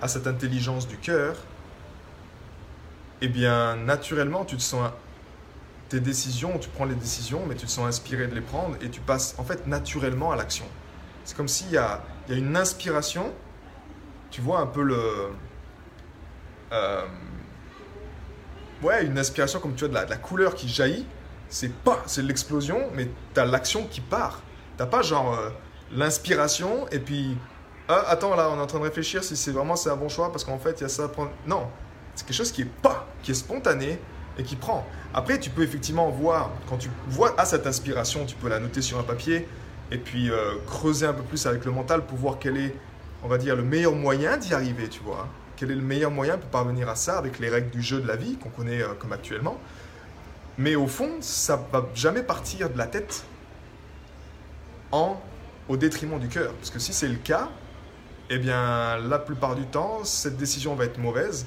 à 0.00 0.08
cette 0.08 0.26
intelligence 0.26 0.86
du 0.86 0.96
cœur, 0.96 1.36
eh 3.20 3.28
bien, 3.28 3.76
naturellement, 3.76 4.44
tu 4.44 4.56
te 4.56 4.62
sens 4.62 4.90
tes 5.88 6.00
décisions, 6.00 6.58
tu 6.58 6.68
prends 6.68 6.84
les 6.84 6.94
décisions, 6.94 7.44
mais 7.46 7.54
tu 7.54 7.66
te 7.66 7.70
sens 7.70 7.86
inspiré 7.86 8.26
de 8.26 8.34
les 8.34 8.40
prendre 8.40 8.76
et 8.80 8.90
tu 8.90 9.00
passes 9.00 9.34
en 9.38 9.44
fait 9.44 9.66
naturellement 9.66 10.32
à 10.32 10.36
l'action. 10.36 10.66
C'est 11.24 11.36
comme 11.36 11.48
s'il 11.48 11.70
y 11.70 11.76
a, 11.76 12.02
il 12.26 12.34
y 12.34 12.36
a 12.36 12.38
une 12.38 12.56
inspiration, 12.56 13.32
tu 14.30 14.40
vois 14.40 14.60
un 14.60 14.66
peu 14.66 14.82
le... 14.82 15.30
Euh, 16.72 17.06
ouais, 18.82 19.04
une 19.04 19.18
inspiration 19.18 19.60
comme 19.60 19.74
tu 19.74 19.86
vois 19.86 20.04
de 20.04 20.10
la, 20.10 20.16
couleur 20.16 20.54
qui 20.54 20.68
jaillit, 20.68 21.06
c'est 21.48 21.72
pas, 21.72 22.02
c'est 22.06 22.22
l'explosion, 22.22 22.90
mais 22.94 23.08
tu 23.32 23.40
as 23.40 23.44
l'action 23.44 23.86
qui 23.86 24.00
part. 24.00 24.42
T'as 24.76 24.86
pas 24.86 25.02
genre, 25.02 25.34
euh, 25.38 25.50
l'inspiration 25.92 26.88
et 26.90 26.98
puis 26.98 27.36
ah, 27.88 28.04
attends 28.08 28.34
là 28.34 28.48
on 28.50 28.56
est 28.56 28.62
en 28.62 28.66
train 28.66 28.78
de 28.78 28.84
réfléchir 28.84 29.22
si 29.22 29.36
c'est 29.36 29.50
vraiment 29.50 29.76
c'est 29.76 29.90
un 29.90 29.96
bon 29.96 30.08
choix 30.08 30.30
parce 30.32 30.44
qu'en 30.44 30.58
fait 30.58 30.80
il 30.80 30.82
y 30.82 30.86
a 30.86 30.88
ça 30.88 31.04
à 31.04 31.08
prendre. 31.08 31.30
Non 31.46 31.66
c'est 32.14 32.26
quelque 32.26 32.36
chose 32.36 32.52
qui 32.52 32.62
est 32.62 32.70
pas 32.82 33.06
qui 33.22 33.32
est 33.32 33.34
spontané 33.34 33.98
et 34.38 34.42
qui 34.42 34.56
prend. 34.56 34.86
Après 35.12 35.38
tu 35.38 35.50
peux 35.50 35.62
effectivement 35.62 36.08
voir 36.10 36.50
quand 36.68 36.78
tu 36.78 36.88
vois 37.08 37.38
à 37.38 37.44
cette 37.44 37.66
inspiration 37.66 38.24
tu 38.24 38.36
peux 38.36 38.48
la 38.48 38.58
noter 38.58 38.82
sur 38.82 38.98
un 38.98 39.02
papier 39.02 39.46
et 39.90 39.98
puis 39.98 40.30
euh, 40.30 40.54
creuser 40.66 41.06
un 41.06 41.12
peu 41.12 41.22
plus 41.22 41.46
avec 41.46 41.64
le 41.64 41.70
mental 41.70 42.04
pour 42.06 42.16
voir 42.16 42.38
quel 42.40 42.56
est 42.56 42.74
on 43.22 43.28
va 43.28 43.38
dire 43.38 43.54
le 43.54 43.62
meilleur 43.62 43.92
moyen 43.92 44.36
d'y 44.36 44.54
arriver 44.54 44.88
tu 44.88 45.00
vois. 45.00 45.28
Quel 45.56 45.70
est 45.70 45.76
le 45.76 45.82
meilleur 45.82 46.10
moyen 46.10 46.36
pour 46.36 46.48
parvenir 46.50 46.88
à 46.88 46.96
ça 46.96 47.16
avec 47.16 47.38
les 47.38 47.48
règles 47.48 47.70
du 47.70 47.80
jeu 47.80 48.00
de 48.00 48.08
la 48.08 48.16
vie 48.16 48.36
qu'on 48.38 48.48
connaît 48.48 48.82
euh, 48.82 48.94
comme 48.98 49.12
actuellement. 49.12 49.58
Mais 50.56 50.74
au 50.74 50.86
fond 50.86 51.10
ça 51.20 51.62
va 51.70 51.86
jamais 51.94 52.22
partir 52.22 52.70
de 52.70 52.78
la 52.78 52.86
tête 52.86 53.24
en 54.90 55.20
au 55.68 55.76
détriment 55.76 56.18
du 56.18 56.28
cœur. 56.28 56.52
Parce 56.54 56.70
que 56.70 56.78
si 56.78 56.92
c'est 56.92 57.08
le 57.08 57.16
cas, 57.16 57.48
eh 58.30 58.38
bien, 58.38 58.98
la 58.98 59.18
plupart 59.18 59.54
du 59.54 59.64
temps, 59.64 60.04
cette 60.04 60.36
décision 60.36 60.74
va 60.74 60.84
être 60.84 60.98
mauvaise, 60.98 61.46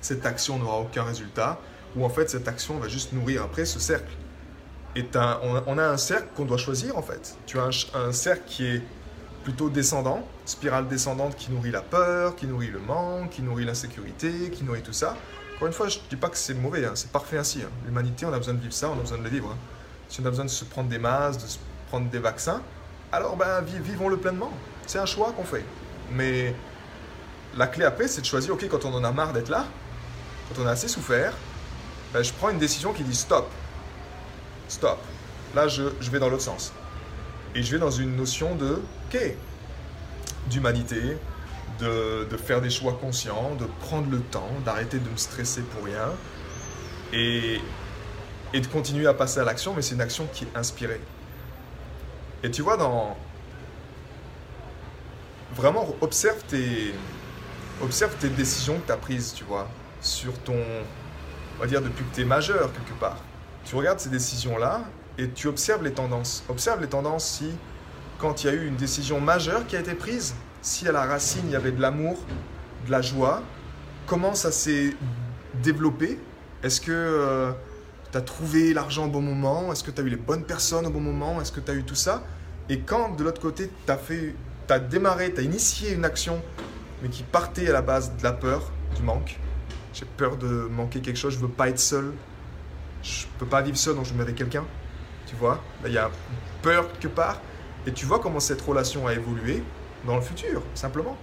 cette 0.00 0.24
action 0.26 0.58
n'aura 0.58 0.78
aucun 0.78 1.04
résultat, 1.04 1.58
ou 1.96 2.04
en 2.04 2.08
fait, 2.08 2.28
cette 2.28 2.48
action 2.48 2.78
va 2.78 2.88
juste 2.88 3.12
nourrir 3.12 3.42
après 3.42 3.64
ce 3.64 3.78
cercle. 3.78 4.12
Et 4.96 5.04
on, 5.66 5.78
a 5.78 5.84
un 5.84 5.96
cercle 5.96 6.28
qu'on 6.36 6.44
doit 6.44 6.56
choisir 6.56 6.96
en 6.96 7.02
fait. 7.02 7.36
Tu 7.46 7.58
as 7.58 7.68
un, 7.94 8.12
cercle 8.12 8.44
qui 8.46 8.64
est 8.64 8.82
plutôt 9.42 9.68
descendant, 9.68 10.24
spirale 10.46 10.86
descendante 10.86 11.34
qui 11.36 11.50
nourrit 11.50 11.72
la 11.72 11.82
peur, 11.82 12.36
qui 12.36 12.46
nourrit 12.46 12.68
le 12.68 12.78
manque, 12.78 13.30
qui 13.30 13.42
nourrit 13.42 13.64
l'insécurité, 13.64 14.50
qui 14.52 14.62
nourrit 14.62 14.82
tout 14.82 14.92
ça. 14.92 15.16
Encore 15.56 15.66
une 15.66 15.74
fois, 15.74 15.88
je 15.88 15.98
ne 15.98 16.04
dis 16.08 16.16
pas 16.16 16.28
que 16.28 16.36
c'est 16.36 16.54
mauvais, 16.54 16.84
hein, 16.84 16.92
c'est 16.94 17.10
parfait 17.10 17.38
ainsi. 17.38 17.62
Hein. 17.62 17.70
L'humanité, 17.84 18.24
on 18.24 18.32
a 18.32 18.38
besoin 18.38 18.54
de 18.54 18.60
vivre 18.60 18.72
ça, 18.72 18.88
on 18.88 18.94
a 18.94 19.00
besoin 19.00 19.18
de 19.18 19.24
le 19.24 19.30
vivre. 19.30 19.50
Hein. 19.52 19.58
Si 20.08 20.20
on 20.20 20.26
a 20.26 20.30
besoin 20.30 20.44
de 20.44 20.50
se 20.50 20.64
prendre 20.64 20.88
des 20.88 20.98
masses, 20.98 21.38
de 21.38 21.46
se 21.46 21.58
prendre 21.88 22.08
des 22.08 22.18
vaccins, 22.20 22.62
alors 23.14 23.36
ben, 23.36 23.62
vivons-le 23.62 24.16
pleinement. 24.16 24.52
C'est 24.86 24.98
un 24.98 25.06
choix 25.06 25.32
qu'on 25.32 25.44
fait. 25.44 25.64
Mais 26.12 26.54
la 27.56 27.66
clé 27.68 27.84
après, 27.84 28.08
c'est 28.08 28.20
de 28.20 28.26
choisir, 28.26 28.54
ok, 28.54 28.66
quand 28.68 28.84
on 28.84 28.92
en 28.94 29.04
a 29.04 29.12
marre 29.12 29.32
d'être 29.32 29.48
là, 29.48 29.66
quand 30.48 30.62
on 30.62 30.66
a 30.66 30.72
assez 30.72 30.88
souffert, 30.88 31.32
ben, 32.12 32.22
je 32.22 32.32
prends 32.32 32.50
une 32.50 32.58
décision 32.58 32.92
qui 32.92 33.04
dit 33.04 33.14
stop. 33.14 33.48
Stop. 34.68 34.98
Là, 35.54 35.68
je, 35.68 35.82
vais 36.10 36.18
dans 36.18 36.28
l'autre 36.28 36.42
sens. 36.42 36.72
Et 37.54 37.62
je 37.62 37.70
vais 37.70 37.78
dans 37.78 37.90
une 37.90 38.16
notion 38.16 38.56
de, 38.56 38.80
ok, 39.06 39.36
d'humanité, 40.50 41.16
de, 41.78 42.24
de 42.28 42.36
faire 42.36 42.60
des 42.60 42.70
choix 42.70 42.98
conscients, 43.00 43.54
de 43.54 43.66
prendre 43.86 44.10
le 44.10 44.20
temps, 44.20 44.50
d'arrêter 44.64 44.98
de 44.98 45.08
me 45.08 45.16
stresser 45.16 45.62
pour 45.62 45.84
rien 45.84 46.10
et, 47.12 47.60
et 48.52 48.60
de 48.60 48.66
continuer 48.66 49.06
à 49.06 49.14
passer 49.14 49.38
à 49.38 49.44
l'action, 49.44 49.72
mais 49.74 49.82
c'est 49.82 49.94
une 49.94 50.00
action 50.00 50.26
qui 50.32 50.44
est 50.44 50.56
inspirée. 50.56 51.00
Et 52.44 52.50
tu 52.50 52.60
vois, 52.60 52.76
dans. 52.76 53.16
Vraiment, 55.56 55.86
observe 56.02 56.42
tes, 56.46 56.94
observe 57.82 58.14
tes 58.16 58.28
décisions 58.28 58.78
que 58.78 58.86
tu 58.86 58.92
as 58.92 58.98
prises, 58.98 59.32
tu 59.32 59.44
vois, 59.44 59.66
sur 60.02 60.38
ton. 60.40 60.58
On 61.56 61.60
va 61.60 61.66
dire 61.66 61.80
depuis 61.80 62.04
que 62.04 62.14
tu 62.14 62.20
es 62.20 62.24
majeur, 62.26 62.70
quelque 62.72 63.00
part. 63.00 63.16
Tu 63.64 63.74
regardes 63.74 63.98
ces 63.98 64.10
décisions-là 64.10 64.82
et 65.16 65.30
tu 65.30 65.48
observes 65.48 65.82
les 65.82 65.92
tendances. 65.92 66.44
Observe 66.50 66.82
les 66.82 66.88
tendances 66.88 67.24
si, 67.26 67.50
quand 68.18 68.44
il 68.44 68.46
y 68.48 68.50
a 68.50 68.52
eu 68.52 68.66
une 68.66 68.76
décision 68.76 69.20
majeure 69.20 69.66
qui 69.66 69.76
a 69.76 69.80
été 69.80 69.94
prise, 69.94 70.34
si 70.60 70.86
à 70.86 70.92
la 70.92 71.06
racine 71.06 71.44
il 71.46 71.52
y 71.52 71.56
avait 71.56 71.72
de 71.72 71.80
l'amour, 71.80 72.18
de 72.84 72.90
la 72.90 73.00
joie, 73.00 73.42
comment 74.06 74.34
ça 74.34 74.52
s'est 74.52 74.94
développé? 75.62 76.18
Est-ce 76.62 76.82
que 76.82 77.54
tu 78.12 78.18
as 78.18 78.20
trouvé 78.20 78.74
l'argent 78.74 79.06
au 79.06 79.10
bon 79.10 79.22
moment? 79.22 79.72
Est-ce 79.72 79.82
que 79.82 79.90
tu 79.90 80.00
as 80.02 80.04
eu 80.04 80.10
les 80.10 80.16
bonnes 80.16 80.44
personnes 80.44 80.86
au 80.86 80.90
bon 80.90 81.00
moment? 81.00 81.40
Est-ce 81.40 81.52
que 81.52 81.60
tu 81.60 81.70
as 81.70 81.74
eu 81.74 81.84
tout 81.84 81.94
ça? 81.94 82.22
Et 82.68 82.80
quand 82.80 83.16
de 83.16 83.24
l'autre 83.24 83.40
côté, 83.40 83.70
tu 83.86 83.92
as, 84.68 84.78
démarré, 84.78 85.32
tu 85.32 85.40
as 85.40 85.42
initié 85.42 85.92
une 85.92 86.04
action, 86.04 86.40
mais 87.02 87.08
qui 87.08 87.22
partait 87.22 87.68
à 87.68 87.72
la 87.72 87.82
base 87.82 88.16
de 88.16 88.22
la 88.22 88.32
peur, 88.32 88.70
du 88.96 89.02
manque, 89.02 89.38
j'ai 89.92 90.06
peur 90.06 90.36
de 90.36 90.46
manquer 90.46 91.00
quelque 91.00 91.18
chose, 91.18 91.34
je 91.34 91.38
veux 91.38 91.48
pas 91.48 91.68
être 91.68 91.78
seul, 91.78 92.12
je 93.02 93.26
peux 93.38 93.46
pas 93.46 93.60
vivre 93.60 93.76
seul, 93.76 93.94
donc 93.94 94.06
je 94.06 94.12
me 94.12 94.18
mets 94.18 94.24
avec 94.24 94.36
quelqu'un, 94.36 94.64
tu 95.26 95.36
vois 95.36 95.62
il 95.84 95.92
y 95.92 95.98
a 95.98 96.10
peur 96.62 96.90
quelque 96.92 97.08
part, 97.08 97.40
et 97.86 97.92
tu 97.92 98.06
vois 98.06 98.18
comment 98.18 98.40
cette 98.40 98.62
relation 98.62 99.06
a 99.06 99.12
évolué 99.12 99.62
dans 100.06 100.16
le 100.16 100.22
futur, 100.22 100.62
simplement. 100.74 101.16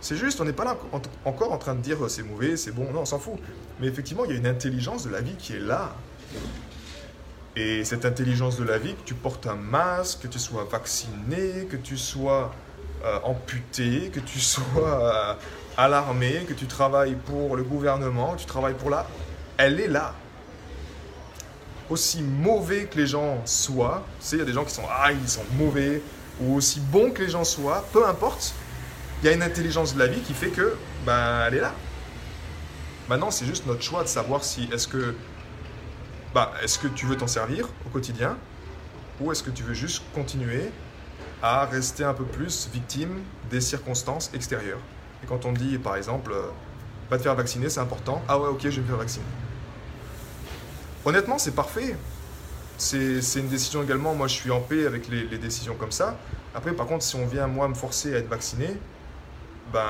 C'est 0.00 0.16
juste, 0.16 0.40
on 0.40 0.44
n'est 0.44 0.52
pas 0.52 0.64
là 0.64 0.76
encore 1.24 1.52
en 1.52 1.58
train 1.58 1.74
de 1.74 1.80
dire 1.80 1.98
c'est 2.08 2.22
mauvais, 2.22 2.56
c'est 2.56 2.70
bon, 2.70 2.92
non, 2.92 3.00
on 3.00 3.04
s'en 3.04 3.18
fout. 3.18 3.34
Mais 3.80 3.88
effectivement, 3.88 4.24
il 4.24 4.30
y 4.30 4.34
a 4.34 4.36
une 4.36 4.46
intelligence 4.46 5.04
de 5.04 5.10
la 5.10 5.20
vie 5.20 5.34
qui 5.36 5.54
est 5.54 5.60
là. 5.60 5.96
Et 7.58 7.82
cette 7.84 8.04
intelligence 8.04 8.56
de 8.56 8.62
la 8.62 8.78
vie, 8.78 8.94
que 8.94 9.04
tu 9.04 9.14
portes 9.14 9.48
un 9.48 9.56
masque, 9.56 10.20
que 10.22 10.26
tu 10.28 10.38
sois 10.38 10.62
vacciné, 10.70 11.66
que 11.68 11.76
tu 11.76 11.98
sois 11.98 12.54
euh, 13.04 13.18
amputé, 13.24 14.10
que 14.14 14.20
tu 14.20 14.38
sois 14.54 14.62
euh, 14.76 15.34
alarmé, 15.76 16.44
que 16.48 16.52
tu 16.52 16.66
travailles 16.66 17.16
pour 17.16 17.56
le 17.56 17.64
gouvernement, 17.64 18.34
que 18.34 18.40
tu 18.42 18.46
travailles 18.46 18.76
pour 18.78 18.90
la... 18.90 19.04
Elle 19.56 19.80
est 19.80 19.88
là. 19.88 20.14
Aussi 21.90 22.22
mauvais 22.22 22.84
que 22.84 22.96
les 22.96 23.08
gens 23.08 23.44
soient, 23.44 24.04
tu 24.20 24.26
sais, 24.26 24.36
il 24.36 24.38
y 24.38 24.42
a 24.42 24.44
des 24.44 24.52
gens 24.52 24.64
qui 24.64 24.74
sont, 24.74 24.86
ah, 24.88 25.10
ils 25.10 25.28
sont 25.28 25.44
mauvais, 25.56 26.00
ou 26.40 26.54
aussi 26.54 26.78
bons 26.78 27.10
que 27.10 27.24
les 27.24 27.30
gens 27.30 27.42
soient, 27.42 27.84
peu 27.92 28.06
importe, 28.06 28.54
il 29.20 29.26
y 29.26 29.30
a 29.30 29.32
une 29.32 29.42
intelligence 29.42 29.94
de 29.94 29.98
la 29.98 30.06
vie 30.06 30.20
qui 30.20 30.32
fait 30.32 30.50
que, 30.50 30.76
ben, 31.04 31.46
elle 31.48 31.54
est 31.54 31.60
là. 31.60 31.74
Maintenant, 33.08 33.32
c'est 33.32 33.46
juste 33.46 33.66
notre 33.66 33.82
choix 33.82 34.04
de 34.04 34.08
savoir 34.08 34.44
si 34.44 34.68
est-ce 34.72 34.86
que, 34.86 35.16
bah, 36.38 36.52
est-ce 36.62 36.78
que 36.78 36.86
tu 36.86 37.04
veux 37.04 37.16
t'en 37.16 37.26
servir 37.26 37.68
au 37.84 37.88
quotidien, 37.88 38.38
ou 39.20 39.32
est-ce 39.32 39.42
que 39.42 39.50
tu 39.50 39.64
veux 39.64 39.74
juste 39.74 40.04
continuer 40.14 40.70
à 41.42 41.64
rester 41.64 42.04
un 42.04 42.14
peu 42.14 42.22
plus 42.22 42.68
victime 42.72 43.24
des 43.50 43.60
circonstances 43.60 44.30
extérieures? 44.32 44.78
Et 45.24 45.26
quand 45.26 45.46
on 45.46 45.52
dit, 45.52 45.78
par 45.78 45.96
exemple, 45.96 46.30
euh, 46.30 46.42
va 47.10 47.18
te 47.18 47.24
faire 47.24 47.34
vacciner, 47.34 47.68
c'est 47.68 47.80
important. 47.80 48.22
Ah 48.28 48.38
ouais, 48.38 48.46
ok, 48.46 48.60
je 48.62 48.68
vais 48.68 48.82
me 48.82 48.86
faire 48.86 48.98
vacciner. 48.98 49.24
Honnêtement, 51.04 51.38
c'est 51.38 51.56
parfait. 51.56 51.96
C'est 52.76 53.18
une 53.34 53.48
décision 53.48 53.82
également. 53.82 54.14
Moi, 54.14 54.28
je 54.28 54.34
suis 54.34 54.52
en 54.52 54.60
paix 54.60 54.86
avec 54.86 55.08
les, 55.08 55.24
les, 55.24 55.38
décisions 55.38 55.74
comme 55.74 55.90
ça. 55.90 56.16
Après, 56.54 56.72
par 56.72 56.86
contre, 56.86 57.02
si 57.02 57.16
on 57.16 57.26
vient, 57.26 57.48
moi, 57.48 57.66
me 57.66 57.74
forcer 57.74 58.14
à 58.14 58.18
être 58.18 58.28
vacciné, 58.28 58.76
ben. 59.72 59.82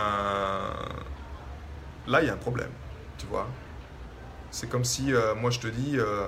Là, 2.07 2.23
il 2.23 2.27
y 2.27 2.31
a 2.31 2.33
un 2.33 2.39
problème. 2.39 2.71
Tu 3.19 3.27
vois 3.27 3.47
C'est 4.51 4.69
comme 4.69 4.85
si, 4.85 5.13
euh, 5.13 5.35
moi, 5.35 5.51
je 5.51 5.61
te 5.61 5.67
dis, 5.67 5.99
euh, 5.99 6.27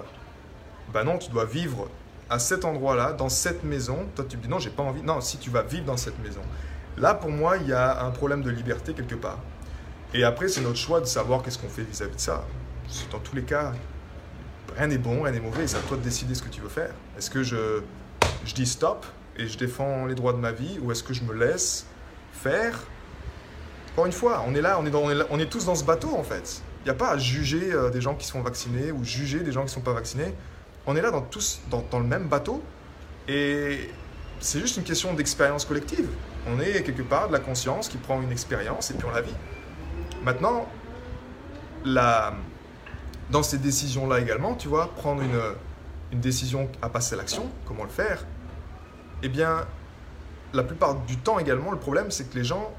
ben 0.93 1.05
non, 1.05 1.19
tu 1.19 1.31
dois 1.31 1.45
vivre 1.45 1.89
à 2.29 2.39
cet 2.39 2.65
endroit-là, 2.65 3.13
dans 3.13 3.29
cette 3.29 3.65
maison, 3.65 4.07
toi 4.15 4.25
tu 4.29 4.37
me 4.37 4.43
dis 4.43 4.49
non, 4.49 4.61
j'ai 4.61 4.71
pas 4.71 4.85
envie. 4.85 5.03
Non, 5.03 5.21
si 5.21 5.39
tu 5.39 5.51
vas 5.51 5.63
vivre 5.63 5.85
dans 5.85 5.97
cette 5.97 6.19
maison. 6.23 6.43
Là, 6.97 7.15
pour 7.15 7.31
moi, 7.31 7.57
il 7.57 7.67
y 7.67 7.73
a 7.73 8.05
un 8.05 8.11
problème 8.11 8.43
de 8.43 8.51
liberté 8.51 8.95
quelque 8.95 9.17
part. 9.17 9.39
Et 10.15 10.23
après, 10.23 10.49
c'est 10.49 10.61
notre 10.61 10.77
choix 10.77 11.01
de 11.01 11.07
savoir 11.07 11.43
qu'est-ce 11.43 11.59
qu'on 11.59 11.69
fait 11.69 11.83
vis-à-vis 11.83 12.17
de 12.17 12.21
ça. 12.21 12.45
Dans 13.11 13.19
tous 13.19 13.35
les 13.35 13.43
cas, 13.43 13.73
rien 14.77 14.87
n'est 14.89 14.99
bon, 14.99 15.23
rien 15.23 15.33
n'est 15.33 15.41
mauvais, 15.41 15.67
c'est 15.67 15.77
à 15.77 15.81
toi 15.81 15.97
de 15.97 16.03
décider 16.03 16.35
ce 16.35 16.43
que 16.43 16.49
tu 16.49 16.61
veux 16.61 16.69
faire. 16.69 16.93
Est-ce 17.17 17.31
que 17.31 17.43
je, 17.43 17.83
je 18.45 18.55
dis 18.55 18.67
stop 18.67 19.07
et 19.37 19.47
je 19.47 19.59
défends 19.59 20.07
les 20.07 20.15
droits 20.15 20.33
de 20.33 20.39
ma 20.39 20.53
vie, 20.53 20.79
ou 20.83 20.93
est-ce 20.93 21.03
que 21.03 21.15
je 21.15 21.23
me 21.23 21.35
laisse 21.35 21.87
faire? 22.33 22.79
Encore 23.93 24.07
une 24.07 24.13
fois, 24.13 24.45
on 24.47 24.55
est 24.55 24.61
là, 24.61 24.79
on 24.81 24.87
est, 24.87 24.91
dans, 24.91 25.03
on 25.31 25.39
est, 25.39 25.47
tous 25.47 25.67
dans 25.67 25.75
ce 25.75 25.85
bateau 25.85 26.15
en 26.17 26.23
fait. 26.23 26.63
Il 26.81 26.85
n'y 26.85 26.91
a 26.91 26.95
pas 26.95 27.11
à 27.11 27.19
juger 27.19 27.73
euh, 27.73 27.91
des 27.91 28.01
gens 28.01 28.15
qui 28.15 28.27
sont 28.27 28.41
vaccinés 28.41 28.91
ou 28.91 29.05
juger 29.05 29.41
des 29.41 29.53
gens 29.53 29.61
qui 29.61 29.67
ne 29.67 29.73
sont 29.73 29.81
pas 29.81 29.93
vaccinés 29.93 30.35
on 30.87 30.97
est 30.97 31.03
là 31.03 31.11
dans, 31.11 31.23
tous 31.23 31.61
dans, 31.71 31.99
le 31.99 32.05
même 32.05 32.29
bateau 32.29 32.63
et 33.29 33.91
c'est 34.41 34.61
juste 34.61 34.77
une 34.77 34.83
question 34.83 35.13
d'expérience 35.15 35.65
collective. 35.65 36.09
On 36.49 36.59
est 36.61 36.83
quelque 36.83 37.03
part 37.03 37.29
de 37.29 37.33
la 37.33 37.39
conscience 37.39 37.89
qui 37.89 37.99
prend 37.99 38.21
une 38.23 38.33
expérience 38.33 38.91
et 38.91 38.95
puis 38.95 39.07
on 39.07 39.15
la 39.15 39.21
vit. 39.21 39.35
Maintenant, 40.23 40.67
la, 41.85 42.35
dans 43.31 43.43
ces 43.43 43.59
décisions-là 43.59 44.21
également, 44.21 44.55
tu 44.55 44.69
vois, 44.69 44.93
prendre 44.95 45.23
une, 45.23 45.41
une 46.13 46.21
décision 46.21 46.69
à 46.83 46.89
passer 46.89 47.15
à 47.15 47.19
l'action, 47.19 47.49
comment 47.67 47.85
le 47.85 47.91
faire, 47.91 48.25
eh 49.23 49.29
bien, 49.29 49.67
la 50.55 50.63
plupart 50.63 50.97
du 51.03 51.19
temps 51.19 51.39
également, 51.39 51.71
le 51.71 51.79
problème, 51.79 52.11
c'est 52.11 52.31
que 52.31 52.37
les 52.39 52.45
gens, 52.45 52.73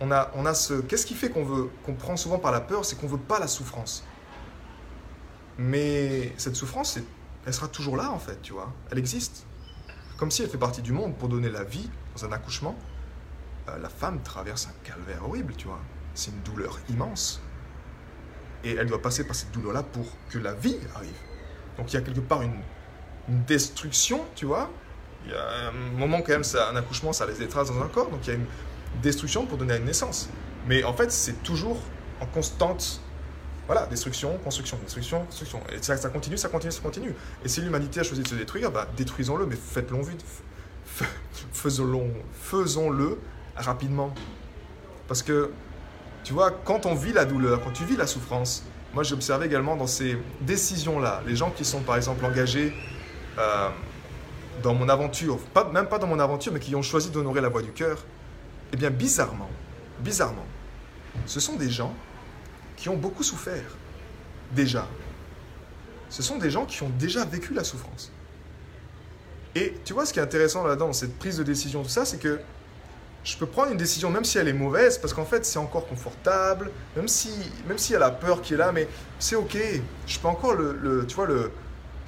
on 0.00 0.10
a, 0.10 0.30
on 0.34 0.46
a 0.46 0.54
ce... 0.54 0.80
Qu'est-ce 0.80 1.06
qui 1.06 1.14
fait 1.14 1.30
qu'on 1.30 1.44
veut, 1.44 1.70
qu'on 1.84 1.94
prend 1.94 2.16
souvent 2.16 2.38
par 2.38 2.52
la 2.52 2.60
peur, 2.60 2.84
c'est 2.84 2.98
qu'on 2.98 3.06
veut 3.06 3.18
pas 3.18 3.38
la 3.38 3.46
souffrance. 3.46 4.04
Mais 5.58 6.32
cette 6.38 6.56
souffrance, 6.56 6.98
elle 7.46 7.54
sera 7.54 7.68
toujours 7.68 7.96
là 7.96 8.10
en 8.10 8.18
fait, 8.18 8.40
tu 8.42 8.52
vois. 8.52 8.72
Elle 8.90 8.98
existe. 8.98 9.44
Comme 10.16 10.30
si 10.30 10.42
elle 10.42 10.48
fait 10.48 10.58
partie 10.58 10.82
du 10.82 10.92
monde 10.92 11.14
pour 11.16 11.28
donner 11.28 11.50
la 11.50 11.64
vie 11.64 11.88
dans 12.14 12.24
un 12.24 12.32
accouchement. 12.32 12.76
Euh, 13.68 13.78
la 13.78 13.88
femme 13.88 14.22
traverse 14.22 14.68
un 14.68 14.88
calvaire 14.88 15.24
horrible, 15.24 15.54
tu 15.56 15.66
vois. 15.66 15.80
C'est 16.14 16.30
une 16.30 16.40
douleur 16.42 16.78
immense. 16.88 17.42
Et 18.64 18.74
elle 18.74 18.86
doit 18.86 19.02
passer 19.02 19.26
par 19.26 19.36
cette 19.36 19.52
douleur-là 19.52 19.82
pour 19.82 20.06
que 20.30 20.38
la 20.38 20.54
vie 20.54 20.78
arrive. 20.94 21.18
Donc 21.76 21.92
il 21.92 21.94
y 21.94 21.98
a 21.98 22.02
quelque 22.02 22.20
part 22.20 22.42
une, 22.42 22.60
destruction, 23.46 24.24
tu 24.34 24.46
vois. 24.46 24.68
Il 25.24 25.30
y 25.30 25.34
a 25.34 25.68
un 25.68 25.98
moment 25.98 26.20
quand 26.20 26.32
même, 26.32 26.42
ça, 26.42 26.68
un 26.70 26.76
accouchement, 26.76 27.12
ça 27.12 27.26
laisse 27.26 27.38
des 27.38 27.46
traces 27.46 27.68
dans 27.68 27.80
un 27.80 27.86
corps. 27.88 28.10
Donc 28.10 28.26
il 28.26 28.30
y 28.30 28.32
a 28.32 28.36
une 28.36 28.46
destruction 29.02 29.46
pour 29.46 29.58
donner 29.58 29.74
à 29.74 29.76
une 29.76 29.84
naissance. 29.84 30.28
Mais 30.66 30.84
en 30.84 30.92
fait, 30.92 31.10
c'est 31.10 31.42
toujours 31.42 31.78
en 32.20 32.26
constante 32.26 33.00
voilà, 33.66 33.86
destruction, 33.86 34.36
construction, 34.38 34.78
destruction, 34.82 35.24
construction. 35.26 35.60
Et 35.72 35.80
ça, 35.80 35.96
ça 35.96 36.08
continue, 36.08 36.36
ça 36.36 36.48
continue, 36.48 36.72
ça 36.72 36.80
continue. 36.80 37.14
Et 37.44 37.48
si 37.48 37.60
l'humanité 37.60 38.00
a 38.00 38.02
choisi 38.02 38.20
de 38.20 38.26
se 38.26 38.34
détruire, 38.34 38.72
bah, 38.72 38.88
détruisons-le, 38.96 39.46
mais 39.46 39.54
faites-le 39.54 39.96
vite. 40.02 40.24
Faisons-le 41.52 42.10
faisons 42.32 42.90
rapidement. 43.54 44.12
Parce 45.06 45.22
que, 45.22 45.52
tu 46.24 46.32
vois, 46.32 46.50
quand 46.50 46.84
on 46.84 46.96
vit 46.96 47.12
la 47.12 47.24
douleur, 47.24 47.62
quand 47.62 47.70
tu 47.70 47.84
vis 47.84 47.96
la 47.96 48.08
souffrance, 48.08 48.64
moi 48.92 49.04
j'ai 49.04 49.14
observé 49.14 49.46
également 49.46 49.76
dans 49.76 49.86
ces 49.86 50.18
décisions-là, 50.40 51.22
les 51.24 51.36
gens 51.36 51.50
qui 51.50 51.64
sont 51.64 51.80
par 51.80 51.96
exemple 51.96 52.24
engagés 52.24 52.74
euh, 53.38 53.68
dans 54.64 54.74
mon 54.74 54.88
aventure, 54.88 55.38
même 55.72 55.86
pas 55.86 55.98
dans 55.98 56.08
mon 56.08 56.18
aventure, 56.18 56.52
mais 56.52 56.58
qui 56.58 56.74
ont 56.74 56.82
choisi 56.82 57.10
d'honorer 57.10 57.40
la 57.40 57.48
voie 57.48 57.62
du 57.62 57.70
cœur, 57.70 58.04
eh 58.72 58.76
bien 58.76 58.90
bizarrement, 58.90 59.50
bizarrement, 60.00 60.46
ce 61.26 61.40
sont 61.40 61.56
des 61.56 61.70
gens 61.70 61.94
qui 62.76 62.88
ont 62.88 62.96
beaucoup 62.96 63.22
souffert, 63.22 63.76
déjà. 64.52 64.86
Ce 66.08 66.22
sont 66.22 66.38
des 66.38 66.50
gens 66.50 66.66
qui 66.66 66.82
ont 66.82 66.90
déjà 66.98 67.24
vécu 67.24 67.54
la 67.54 67.64
souffrance. 67.64 68.10
Et 69.54 69.74
tu 69.84 69.92
vois, 69.92 70.06
ce 70.06 70.12
qui 70.12 70.18
est 70.18 70.22
intéressant 70.22 70.64
là-dedans, 70.64 70.86
dans 70.86 70.92
cette 70.92 71.18
prise 71.18 71.36
de 71.36 71.42
décision, 71.42 71.82
tout 71.82 71.88
ça, 71.88 72.04
c'est 72.04 72.18
que 72.18 72.40
je 73.22 73.36
peux 73.36 73.46
prendre 73.46 73.72
une 73.72 73.76
décision 73.76 74.10
même 74.10 74.24
si 74.24 74.38
elle 74.38 74.48
est 74.48 74.52
mauvaise, 74.52 74.98
parce 74.98 75.12
qu'en 75.12 75.24
fait, 75.24 75.44
c'est 75.44 75.58
encore 75.58 75.86
confortable, 75.86 76.70
même 76.96 77.08
si 77.08 77.30
même 77.68 77.78
s'il 77.78 77.92
y 77.92 77.96
a 77.96 77.98
la 77.98 78.10
peur 78.10 78.40
qui 78.42 78.54
est 78.54 78.56
là, 78.56 78.72
mais 78.72 78.88
c'est 79.18 79.36
ok. 79.36 79.56
Je 80.06 80.18
peux 80.18 80.28
encore 80.28 80.54
le, 80.54 81.04
tu 81.06 81.16
vois, 81.16 81.26
le, 81.26 81.50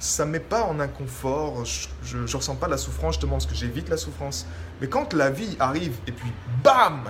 ça 0.03 0.25
ne 0.25 0.31
met 0.31 0.41
pas 0.41 0.63
en 0.63 0.81
inconfort, 0.81 1.63
je 1.63 2.17
ne 2.17 2.23
ressens 2.23 2.55
pas 2.55 2.65
de 2.65 2.71
la 2.71 2.77
souffrance, 2.77 3.13
justement, 3.13 3.33
parce 3.33 3.45
que 3.45 3.55
j'évite 3.55 3.87
la 3.87 3.95
souffrance. 3.95 4.45
Mais 4.81 4.89
quand 4.89 5.13
la 5.13 5.29
vie 5.29 5.55
arrive, 5.59 5.95
et 6.05 6.11
puis 6.11 6.29
bam 6.61 7.09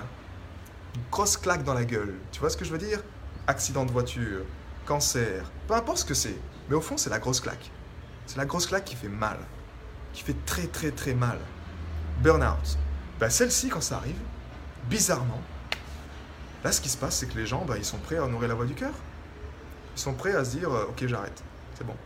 Une 0.94 1.02
grosse 1.10 1.36
claque 1.36 1.64
dans 1.64 1.74
la 1.74 1.84
gueule, 1.84 2.14
tu 2.30 2.38
vois 2.38 2.50
ce 2.50 2.56
que 2.56 2.64
je 2.64 2.70
veux 2.70 2.78
dire? 2.78 3.02
Accident 3.48 3.84
de 3.84 3.90
voiture, 3.90 4.44
cancer, 4.86 5.50
peu 5.66 5.74
importe 5.74 5.98
ce 5.98 6.04
que 6.04 6.14
c'est. 6.14 6.38
Mais 6.68 6.76
au 6.76 6.80
fond, 6.80 6.96
c'est 6.96 7.10
la 7.10 7.18
grosse 7.18 7.40
claque. 7.40 7.68
C'est 8.26 8.36
la 8.36 8.46
grosse 8.46 8.68
claque 8.68 8.84
qui 8.84 8.94
fait 8.94 9.08
mal, 9.08 9.38
qui 10.12 10.22
fait 10.22 10.36
très 10.46 10.68
très 10.68 10.92
très 10.92 11.14
mal. 11.14 11.38
Burnout. 12.22 12.78
Ben, 13.18 13.28
Celle-ci, 13.28 13.70
quand 13.70 13.80
ça 13.80 13.96
arrive, 13.96 14.20
bizarrement, 14.88 15.42
là, 16.62 16.70
ce 16.70 16.80
qui 16.80 16.88
se 16.88 16.96
passe, 16.96 17.16
c'est 17.16 17.26
que 17.26 17.36
les 17.36 17.46
gens, 17.46 17.64
ben, 17.64 17.74
ils 17.76 17.84
sont 17.84 17.98
prêts 17.98 18.18
à 18.18 18.24
honorer 18.24 18.46
la 18.46 18.54
voix 18.54 18.66
du 18.66 18.74
cœur. 18.74 18.94
Ils 19.96 20.00
sont 20.00 20.14
prêts 20.14 20.36
à 20.36 20.44
se 20.44 20.56
dire, 20.56 20.72
euh, 20.72 20.86
ok, 20.90 21.04
j'arrête, 21.08 21.42
c'est 21.76 21.84
bon. 21.84 21.96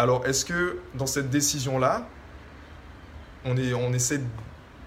Alors, 0.00 0.24
est-ce 0.24 0.46
que 0.46 0.78
dans 0.94 1.06
cette 1.06 1.28
décision-là, 1.28 2.08
on, 3.44 3.54
est, 3.58 3.74
on 3.74 3.92
essaie 3.92 4.22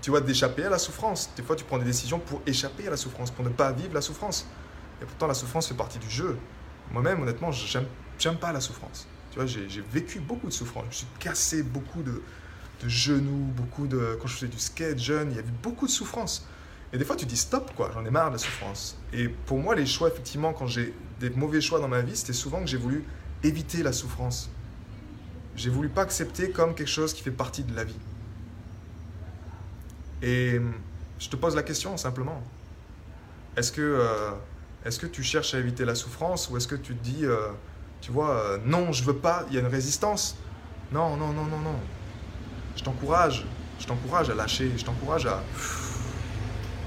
tu 0.01 0.10
vois, 0.10 0.22
d'échapper 0.22 0.63
à 0.63 0.72
la 0.72 0.79
souffrance? 0.79 1.29
Des 1.38 1.43
fois, 1.43 1.55
tu 1.55 1.63
prends 1.65 1.77
des 1.77 1.86
décisions 1.86 2.17
pour 2.17 2.41
échapper 2.48 2.88
à 2.88 2.89
la 2.89 2.98
souffrance, 2.98 3.29
pour 3.29 3.46
ne 3.46 3.51
pas 3.51 3.72
vivre 3.74 3.93
la 3.93 4.01
souffrance. 4.01 4.48
Et 5.03 5.05
pourtant, 5.05 5.27
la 5.27 5.36
souffrance 5.36 5.67
fait 5.67 5.75
partie 5.75 6.00
du 6.00 6.10
jeu. 6.10 6.36
Moi-même, 6.91 7.22
honnêtement, 7.22 7.51
j'aime, 7.51 7.86
pas 8.41 8.51
la 8.51 8.60
souffrance. 8.60 9.08
Tu 9.29 9.38
vois, 9.38 9.46
j'ai, 9.46 9.84
vécu 9.91 10.20
beaucoup 10.20 10.48
de 10.48 10.51
souffrance. 10.51 10.86
Je 10.86 10.89
me 10.89 10.93
suis 10.93 11.08
cassé 11.20 11.62
beaucoup 11.62 12.01
de, 12.01 12.24
de 12.82 12.89
genoux, 12.89 13.51
beaucoup 13.55 13.86
de... 13.86 14.17
Quand 14.20 14.27
je 14.27 14.34
faisais 14.34 14.48
du 14.48 14.58
skate 14.58 14.98
jeune, 14.98 15.29
il 15.29 15.36
y 15.36 15.39
avait 15.39 15.48
beaucoup 15.62 15.86
de 15.86 15.91
souffrance. 15.91 16.48
Et 16.91 16.98
des 16.98 17.05
fois, 17.05 17.15
tu 17.15 17.27
dis 17.27 17.38
stop, 17.38 17.72
quoi, 17.75 17.91
j'en 17.93 18.03
ai 18.03 18.10
marre 18.10 18.29
de 18.29 18.34
la 18.34 18.39
souffrance. 18.39 18.98
Et 19.13 19.27
pour 19.27 19.60
moi, 19.60 19.75
les 19.75 19.86
choix, 19.86 20.08
effectivement, 20.08 20.53
quand 20.53 20.65
j'ai 20.65 20.91
des 21.20 21.29
mauvais 21.29 21.62
choix 21.62 21.79
dans 21.79 21.88
ma 21.88 22.01
vie, 22.01 22.17
c'était 22.17 22.34
souvent 22.34 22.62
que 22.62 22.67
j'ai 22.67 22.77
voulu 22.77 23.05
éviter 23.43 23.84
la 23.84 23.93
souffrance. 23.93 24.50
J'ai 25.56 25.70
voulu 25.70 25.90
pas 25.90 26.02
accepter 26.02 26.50
comme 26.50 26.74
quelque 26.76 26.88
chose 26.90 27.14
qui 27.14 27.22
fait 27.22 27.32
partie 27.32 27.64
de 27.64 27.76
la 27.76 27.84
vie. 27.84 28.00
Et 30.22 30.60
je 31.20 31.30
te 31.30 31.36
pose 31.36 31.56
la 31.56 31.64
question 31.64 31.98
simplement. 31.98 32.42
Est-ce 33.56 33.72
que, 33.72 33.82
euh, 33.82 34.32
est 34.86 35.00
que 35.00 35.06
tu 35.06 35.22
cherches 35.22 35.54
à 35.54 35.60
éviter 35.60 35.86
la 35.86 35.96
souffrance 35.96 36.50
ou 36.50 36.58
est-ce 36.58 36.68
que 36.68 36.76
tu 36.76 36.96
te 36.96 37.04
dis, 37.04 37.26
euh, 37.26 37.50
tu 38.02 38.12
vois, 38.12 38.32
euh, 38.32 38.58
non, 38.66 38.92
je 38.92 39.04
veux 39.04 39.16
pas, 39.16 39.46
il 39.50 39.56
y 39.56 39.58
a 39.58 39.62
une 39.62 39.68
résistance? 39.68 40.36
Non, 40.92 41.16
non, 41.18 41.34
non, 41.34 41.46
non, 41.46 41.60
non. 41.60 41.76
Je 42.76 42.84
t'encourage, 42.84 43.46
je 43.80 43.86
t'encourage 43.86 44.30
à 44.30 44.36
lâcher, 44.36 44.72
je 44.76 44.84
t'encourage 44.84 45.26
à 45.26 45.44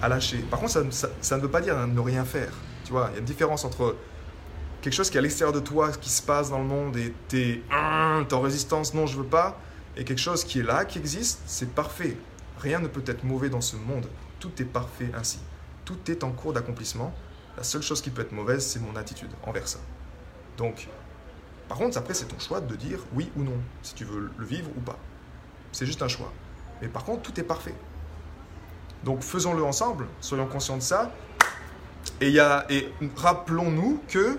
à 0.03 0.09
lâcher. 0.09 0.39
Par 0.51 0.61
contre, 0.61 0.73
ça, 0.93 1.37
ne 1.37 1.43
veut 1.43 1.51
pas 1.51 1.61
dire 1.61 1.87
ne 1.87 2.01
rien 2.01 2.25
faire. 2.25 2.53
Tu 2.85 2.93
vois, 2.93 3.09
il 3.11 3.15
y 3.15 3.17
a 3.17 3.19
une 3.21 3.25
différence 3.25 3.65
entre 3.65 3.97
quelque 4.87 4.95
chose 4.95 5.11
qui 5.11 5.17
est 5.17 5.19
à 5.19 5.23
l'extérieur 5.23 5.53
de 5.53 5.59
toi, 5.59 5.91
qui 5.91 6.09
se 6.09 6.23
passe 6.23 6.49
dans 6.49 6.61
le 6.61 6.65
monde, 6.65 6.97
et 6.97 7.13
t'es 7.27 7.61
en 7.73 8.41
résistance, 8.41 8.95
non, 8.95 9.05
je 9.05 9.17
veux 9.17 9.27
pas, 9.27 9.59
et 9.97 10.05
quelque 10.05 10.21
chose 10.21 10.45
qui 10.45 10.61
est 10.61 10.63
là, 10.63 10.85
qui 10.85 11.01
existe, 11.01 11.41
c'est 11.47 11.75
parfait. 11.75 12.17
Rien 12.61 12.79
ne 12.79 12.87
peut 12.87 13.03
être 13.05 13.25
mauvais 13.25 13.49
dans 13.49 13.61
ce 13.61 13.75
monde. 13.75 14.07
Tout 14.39 14.53
est 14.61 14.65
parfait 14.65 15.11
ainsi. 15.19 15.41
Tout 15.85 15.99
est 16.09 16.23
en 16.23 16.31
cours 16.31 16.53
d'accomplissement. 16.53 17.13
La 17.57 17.65
seule 17.65 17.83
chose 17.83 18.01
qui 18.01 18.11
peut 18.11 18.23
être 18.23 18.31
mauvaise, 18.31 18.65
c'est 18.65 18.79
mon 18.79 18.95
attitude 18.95 19.31
envers 19.45 19.67
ça. 19.67 19.81
Donc, 20.57 20.87
par 21.69 21.79
contre, 21.79 21.99
après, 21.99 22.15
c'est 22.15 22.27
ton 22.27 22.39
choix 22.39 22.61
de 22.61 22.77
dire 22.77 23.01
oui 23.13 23.29
ou 23.37 23.43
non, 23.43 23.59
si 23.83 23.93
tu 23.95 24.05
veux 24.05 24.31
le 24.39 24.45
vivre 24.45 24.71
ou 24.77 24.81
pas. 24.81 25.01
C'est 25.73 25.85
juste 25.85 26.01
un 26.03 26.09
choix. 26.09 26.33
Mais 26.81 26.87
par 26.87 27.03
contre, 27.03 27.23
tout 27.23 27.41
est 27.41 27.45
parfait. 27.45 27.75
Donc 29.03 29.23
faisons-le 29.23 29.65
ensemble, 29.65 30.07
soyons 30.21 30.47
conscients 30.47 30.77
de 30.77 30.83
ça. 30.83 31.11
Et, 32.21 32.37
et 32.71 32.89
rappelons-nous 33.17 34.01
que, 34.07 34.39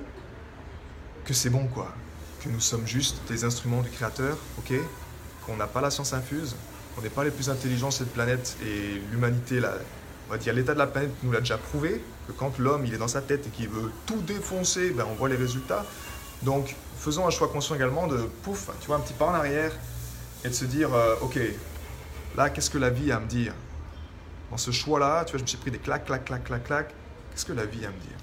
que 1.28 1.34
c'est 1.34 1.50
bon, 1.50 1.68
quoi. 1.68 1.94
Que 2.42 2.50
nous 2.50 2.62
sommes 2.62 2.88
juste 2.88 3.18
des 3.28 3.44
instruments 3.44 3.82
du 3.82 3.90
Créateur, 3.90 4.38
ok? 4.58 4.74
Qu'on 5.46 5.58
n'a 5.58 5.68
pas 5.68 5.82
la 5.82 5.92
science 5.92 6.14
infuse, 6.14 6.56
qu'on 6.96 7.02
n'est 7.02 7.10
pas 7.10 7.26
les 7.26 7.32
plus 7.32 7.50
intelligents 7.50 7.92
sur 7.92 8.06
cette 8.06 8.14
planète 8.14 8.56
et 8.66 9.02
l'humanité, 9.12 9.62
on 10.28 10.32
va 10.32 10.38
dire 10.38 10.54
l'état 10.54 10.74
de 10.74 10.80
la 10.80 10.88
planète 10.88 11.12
nous 11.24 11.32
l'a 11.32 11.42
déjà 11.42 11.58
prouvé, 11.58 12.02
que 12.28 12.32
quand 12.32 12.58
l'homme 12.60 12.86
il 12.86 12.94
est 12.94 12.98
dans 12.98 13.10
sa 13.10 13.22
tête 13.22 13.46
et 13.46 13.50
qu'il 13.50 13.68
veut 13.68 13.92
tout 14.06 14.22
défoncer, 14.22 14.92
ben 14.92 15.06
on 15.10 15.16
voit 15.16 15.28
les 15.28 15.36
résultats. 15.36 15.86
Donc 16.44 16.76
faisons 16.98 17.28
un 17.28 17.30
choix 17.30 17.50
conscient 17.50 17.76
également 17.76 18.08
de 18.08 18.18
pouf, 18.44 18.70
tu 18.80 18.88
vois, 18.88 18.96
un 18.96 19.02
petit 19.02 19.14
pas 19.14 19.26
en 19.26 19.34
arrière 19.34 19.74
et 20.46 20.50
de 20.50 20.54
se 20.54 20.66
dire, 20.66 20.94
euh, 20.94 21.16
ok, 21.22 21.40
là 22.38 22.50
qu'est-ce 22.50 22.70
que 22.70 22.78
la 22.78 22.90
vie 22.90 23.12
a 23.12 23.18
à 23.18 23.20
me 23.20 23.28
dire? 23.28 23.54
Dans 24.50 24.58
ce 24.58 24.72
choix-là, 24.72 25.26
tu 25.26 25.32
vois, 25.32 25.40
je 25.40 25.44
me 25.44 25.48
suis 25.48 25.58
pris 25.58 25.72
des 25.72 25.80
claques, 25.80 26.06
claques, 26.06 26.24
claques, 26.24 26.46
claques, 26.46 26.64
claques. 26.64 26.94
Qu'est-ce 27.32 27.46
que 27.46 27.54
la 27.54 27.66
vie 27.66 27.84
a 27.84 27.90
à 27.90 27.92
me 27.92 28.00
dire? 28.00 28.18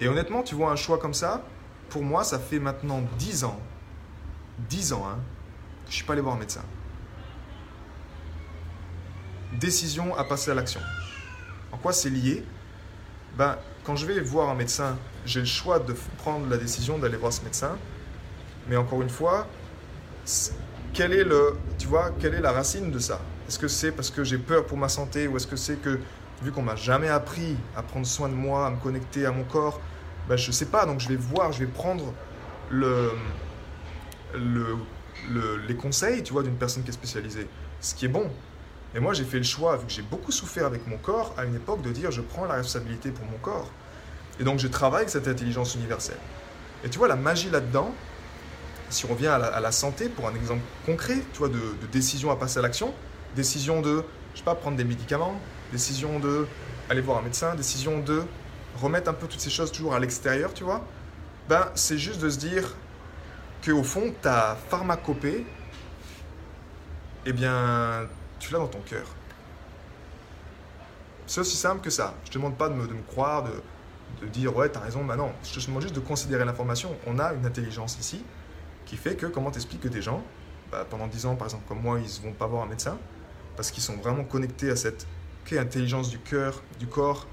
Et 0.00 0.08
honnêtement, 0.08 0.42
tu 0.42 0.54
vois, 0.54 0.70
un 0.70 0.76
choix 0.76 0.98
comme 0.98 1.14
ça, 1.14 1.42
pour 1.88 2.02
moi, 2.02 2.24
ça 2.24 2.38
fait 2.38 2.58
maintenant 2.58 3.02
10 3.18 3.44
ans, 3.44 3.58
10 4.68 4.92
ans, 4.92 5.06
hein, 5.08 5.18
que 5.84 5.90
je 5.90 5.96
suis 5.96 6.04
pas 6.04 6.12
allé 6.12 6.22
voir 6.22 6.34
un 6.36 6.38
médecin. 6.38 6.62
Décision 9.58 10.16
à 10.16 10.24
passer 10.24 10.50
à 10.50 10.54
l'action. 10.54 10.80
En 11.72 11.78
quoi 11.78 11.92
c'est 11.92 12.10
lié? 12.10 12.44
Ben, 13.36 13.56
Quand 13.84 13.96
je 13.96 14.06
vais 14.06 14.20
voir 14.20 14.48
un 14.48 14.54
médecin, 14.54 14.98
j'ai 15.24 15.40
le 15.40 15.46
choix 15.46 15.78
de 15.78 15.94
prendre 16.18 16.48
la 16.48 16.56
décision 16.56 16.98
d'aller 16.98 17.16
voir 17.16 17.32
ce 17.32 17.42
médecin. 17.42 17.76
Mais 18.68 18.76
encore 18.76 19.02
une 19.02 19.10
fois, 19.10 19.46
quelle 20.92 21.12
est, 21.12 21.24
le, 21.24 21.56
tu 21.78 21.86
vois, 21.86 22.10
quelle 22.18 22.34
est 22.34 22.40
la 22.40 22.52
racine 22.52 22.90
de 22.90 22.98
ça? 22.98 23.20
Est-ce 23.48 23.58
que 23.58 23.68
c'est 23.68 23.92
parce 23.92 24.10
que 24.10 24.24
j'ai 24.24 24.38
peur 24.38 24.66
pour 24.66 24.76
ma 24.76 24.88
santé 24.88 25.28
ou 25.28 25.36
est-ce 25.36 25.46
que 25.46 25.56
c'est 25.56 25.76
que, 25.76 26.00
vu 26.42 26.50
qu'on 26.50 26.62
m'a 26.62 26.76
jamais 26.76 27.08
appris 27.08 27.56
à 27.76 27.82
prendre 27.82 28.06
soin 28.06 28.28
de 28.28 28.34
moi, 28.34 28.66
à 28.66 28.70
me 28.70 28.76
connecter 28.76 29.24
à 29.24 29.30
mon 29.30 29.44
corps, 29.44 29.80
ben, 30.28 30.36
je 30.36 30.50
sais 30.50 30.66
pas, 30.66 30.86
donc 30.86 31.00
je 31.00 31.08
vais 31.08 31.16
voir, 31.16 31.52
je 31.52 31.60
vais 31.60 31.70
prendre 31.70 32.12
le, 32.70 33.12
le, 34.34 34.76
les 35.68 35.76
conseils, 35.76 36.22
tu 36.22 36.32
vois, 36.32 36.42
d'une 36.42 36.56
personne 36.56 36.82
qui 36.82 36.90
est 36.90 36.94
spécialisée, 36.94 37.48
ce 37.80 37.94
qui 37.94 38.06
est 38.06 38.08
bon. 38.08 38.30
Et 38.94 39.00
moi, 39.00 39.12
j'ai 39.12 39.24
fait 39.24 39.38
le 39.38 39.44
choix, 39.44 39.76
vu 39.76 39.86
que 39.86 39.92
j'ai 39.92 40.02
beaucoup 40.02 40.32
souffert 40.32 40.66
avec 40.66 40.86
mon 40.86 40.96
corps, 40.96 41.34
à 41.36 41.44
une 41.44 41.54
époque, 41.54 41.82
de 41.82 41.90
dire 41.90 42.10
je 42.10 42.22
prends 42.22 42.46
la 42.46 42.54
responsabilité 42.54 43.10
pour 43.10 43.26
mon 43.26 43.38
corps. 43.38 43.70
Et 44.40 44.44
donc, 44.44 44.58
je 44.58 44.68
travaille 44.68 45.00
avec 45.00 45.10
cette 45.10 45.28
intelligence 45.28 45.74
universelle. 45.74 46.18
Et 46.84 46.88
tu 46.88 46.98
vois, 46.98 47.08
la 47.08 47.16
magie 47.16 47.50
là-dedans, 47.50 47.94
si 48.90 49.04
on 49.06 49.08
revient 49.08 49.26
à 49.28 49.60
la, 49.60 49.72
santé, 49.72 50.08
pour 50.08 50.28
un 50.28 50.34
exemple 50.34 50.62
concret, 50.84 51.18
tu 51.32 51.38
vois, 51.38 51.48
de, 51.48 51.54
de 51.54 51.86
décision 51.90 52.30
à 52.30 52.36
passer 52.36 52.58
à 52.58 52.62
l'action, 52.62 52.92
décision 53.34 53.80
de, 53.80 54.04
je 54.32 54.38
sais 54.38 54.44
pas, 54.44 54.54
prendre 54.54 54.76
des 54.76 54.84
médicaments, 54.84 55.38
décision 55.72 56.18
de 56.20 56.46
aller 56.88 57.00
voir 57.00 57.18
un 57.18 57.22
médecin, 57.22 57.54
décision 57.54 57.98
de 58.00 58.22
remettre 58.76 59.10
un 59.10 59.14
peu 59.14 59.26
toutes 59.26 59.40
ces 59.40 59.50
choses 59.50 59.72
toujours 59.72 59.94
à 59.94 60.00
l'extérieur, 60.00 60.52
tu 60.54 60.64
vois, 60.64 60.84
ben 61.48 61.70
c'est 61.74 61.98
juste 61.98 62.20
de 62.20 62.28
se 62.28 62.38
dire 62.38 62.74
que 63.62 63.72
au 63.72 63.82
fond, 63.82 64.12
ta 64.22 64.56
pharmacopée, 64.68 65.46
eh 67.24 67.32
bien, 67.32 68.06
tu 68.38 68.52
l'as 68.52 68.58
dans 68.58 68.68
ton 68.68 68.80
cœur. 68.80 69.06
C'est 71.26 71.40
aussi 71.40 71.56
simple 71.56 71.80
que 71.80 71.90
ça. 71.90 72.14
Je 72.24 72.30
te 72.30 72.38
demande 72.38 72.56
pas 72.56 72.68
de 72.68 72.74
me, 72.74 72.86
croire, 73.08 73.44
de, 74.20 74.26
dire 74.28 74.56
ouais, 74.56 74.70
tu 74.70 74.78
as 74.78 74.80
raison, 74.80 75.04
bah 75.04 75.16
non. 75.16 75.32
Je 75.42 75.58
te 75.58 75.66
demande 75.66 75.82
juste 75.82 75.94
de 75.94 76.00
considérer 76.00 76.44
l'information. 76.44 76.96
On 77.06 77.18
a 77.18 77.32
une 77.32 77.44
intelligence 77.44 77.98
ici 77.98 78.24
qui 78.84 78.96
fait 78.96 79.16
que 79.16 79.26
comment 79.26 79.50
t'expliques 79.50 79.80
que 79.80 79.88
des 79.88 80.02
gens, 80.02 80.22
bah, 80.70 80.86
pendant 80.88 81.08
10 81.08 81.26
ans 81.26 81.34
par 81.34 81.48
exemple, 81.48 81.64
comme 81.66 81.80
moi, 81.80 81.98
ils 81.98 82.22
ne 82.22 82.28
vont 82.28 82.32
pas 82.32 82.46
voir 82.46 82.62
un 82.62 82.68
médecin, 82.68 82.98
parce 83.56 83.72
qu'ils 83.72 83.82
sont 83.82 83.96
vraiment 83.96 84.22
connectés 84.22 84.70
à 84.70 84.76
cette 84.76 85.06
intelligence 85.52 86.08
du 86.10 86.18
cœur, 86.18 86.62
du 86.80 86.86
corps, 86.86 87.26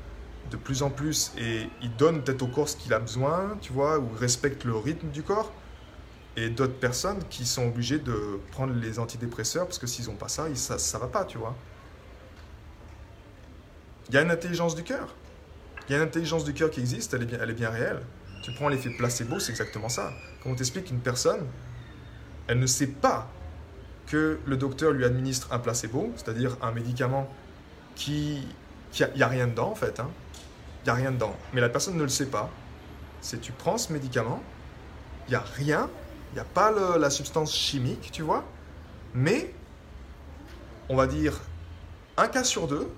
de 0.51 0.57
plus 0.57 0.83
en 0.83 0.89
plus, 0.89 1.31
et 1.37 1.67
ils 1.81 1.95
donnent 1.95 2.23
peut-être 2.23 2.41
au 2.43 2.47
corps 2.47 2.69
ce 2.69 2.77
qu'il 2.77 2.93
a 2.93 2.99
besoin, 2.99 3.57
tu 3.61 3.73
vois, 3.73 3.99
ou 3.99 4.09
respectent 4.15 4.65
le 4.65 4.75
rythme 4.75 5.09
du 5.09 5.23
corps. 5.23 5.51
Et 6.35 6.49
d'autres 6.49 6.73
personnes 6.73 7.19
qui 7.29 7.45
sont 7.45 7.67
obligées 7.67 7.99
de 7.99 8.39
prendre 8.51 8.73
les 8.73 8.97
antidépresseurs 8.97 9.65
parce 9.65 9.77
que 9.77 9.85
s'ils 9.85 10.05
n'ont 10.05 10.15
pas 10.15 10.27
ça, 10.27 10.47
ça 10.55 10.97
ne 10.97 11.03
va 11.03 11.07
pas, 11.07 11.25
tu 11.25 11.37
vois. 11.37 11.55
Il 14.09 14.15
y 14.15 14.17
a 14.17 14.21
une 14.21 14.31
intelligence 14.31 14.75
du 14.75 14.83
cœur. 14.83 15.15
Il 15.87 15.91
y 15.91 15.95
a 15.95 15.97
une 15.97 16.07
intelligence 16.07 16.43
du 16.43 16.53
cœur 16.53 16.71
qui 16.71 16.79
existe, 16.79 17.13
elle 17.13 17.23
est 17.23 17.25
bien, 17.25 17.39
elle 17.41 17.49
est 17.49 17.55
bien 17.55 17.69
réelle. 17.69 18.01
Tu 18.43 18.51
prends 18.53 18.67
l'effet 18.67 18.89
placebo, 18.89 19.39
c'est 19.39 19.51
exactement 19.51 19.89
ça. 19.89 20.11
Quand 20.43 20.49
on 20.49 20.55
t'explique 20.55 20.85
qu'une 20.85 20.99
personne, 20.99 21.45
elle 22.47 22.59
ne 22.59 22.67
sait 22.67 22.87
pas 22.87 23.29
que 24.07 24.39
le 24.45 24.57
docteur 24.57 24.91
lui 24.91 25.05
administre 25.05 25.51
un 25.51 25.59
placebo, 25.59 26.11
c'est-à-dire 26.15 26.57
un 26.61 26.71
médicament 26.71 27.29
qui... 27.95 28.47
Il 28.99 29.07
n'y 29.15 29.23
a, 29.23 29.27
rien 29.27 29.47
dedans 29.47 29.71
en 29.71 29.75
fait. 29.75 29.99
Il 30.83 30.85
n'y 30.85 30.89
a 30.89 30.93
rien 30.95 31.11
dedans. 31.11 31.35
Mais 31.53 31.61
la 31.61 31.69
personne 31.69 31.95
ne 31.97 32.03
le 32.03 32.09
sait 32.09 32.27
pas. 32.27 32.49
C'est 33.21 33.39
tu 33.39 33.53
prends 33.53 33.77
ce 33.77 33.93
médicament, 33.93 34.43
il 35.27 35.31
n'y 35.31 35.35
a 35.35 35.45
rien, 35.55 35.89
il 36.31 36.35
n'y 36.35 36.41
a 36.41 36.45
pas 36.45 36.71
la 36.97 37.09
substance 37.09 37.53
chimique, 37.55 38.09
tu 38.11 38.21
vois. 38.21 38.43
Mais, 39.13 39.53
on 40.89 40.95
va 40.95 41.07
dire, 41.07 41.39
un 42.17 42.27
cas 42.27 42.43
sur 42.43 42.67
deux, 42.67 42.89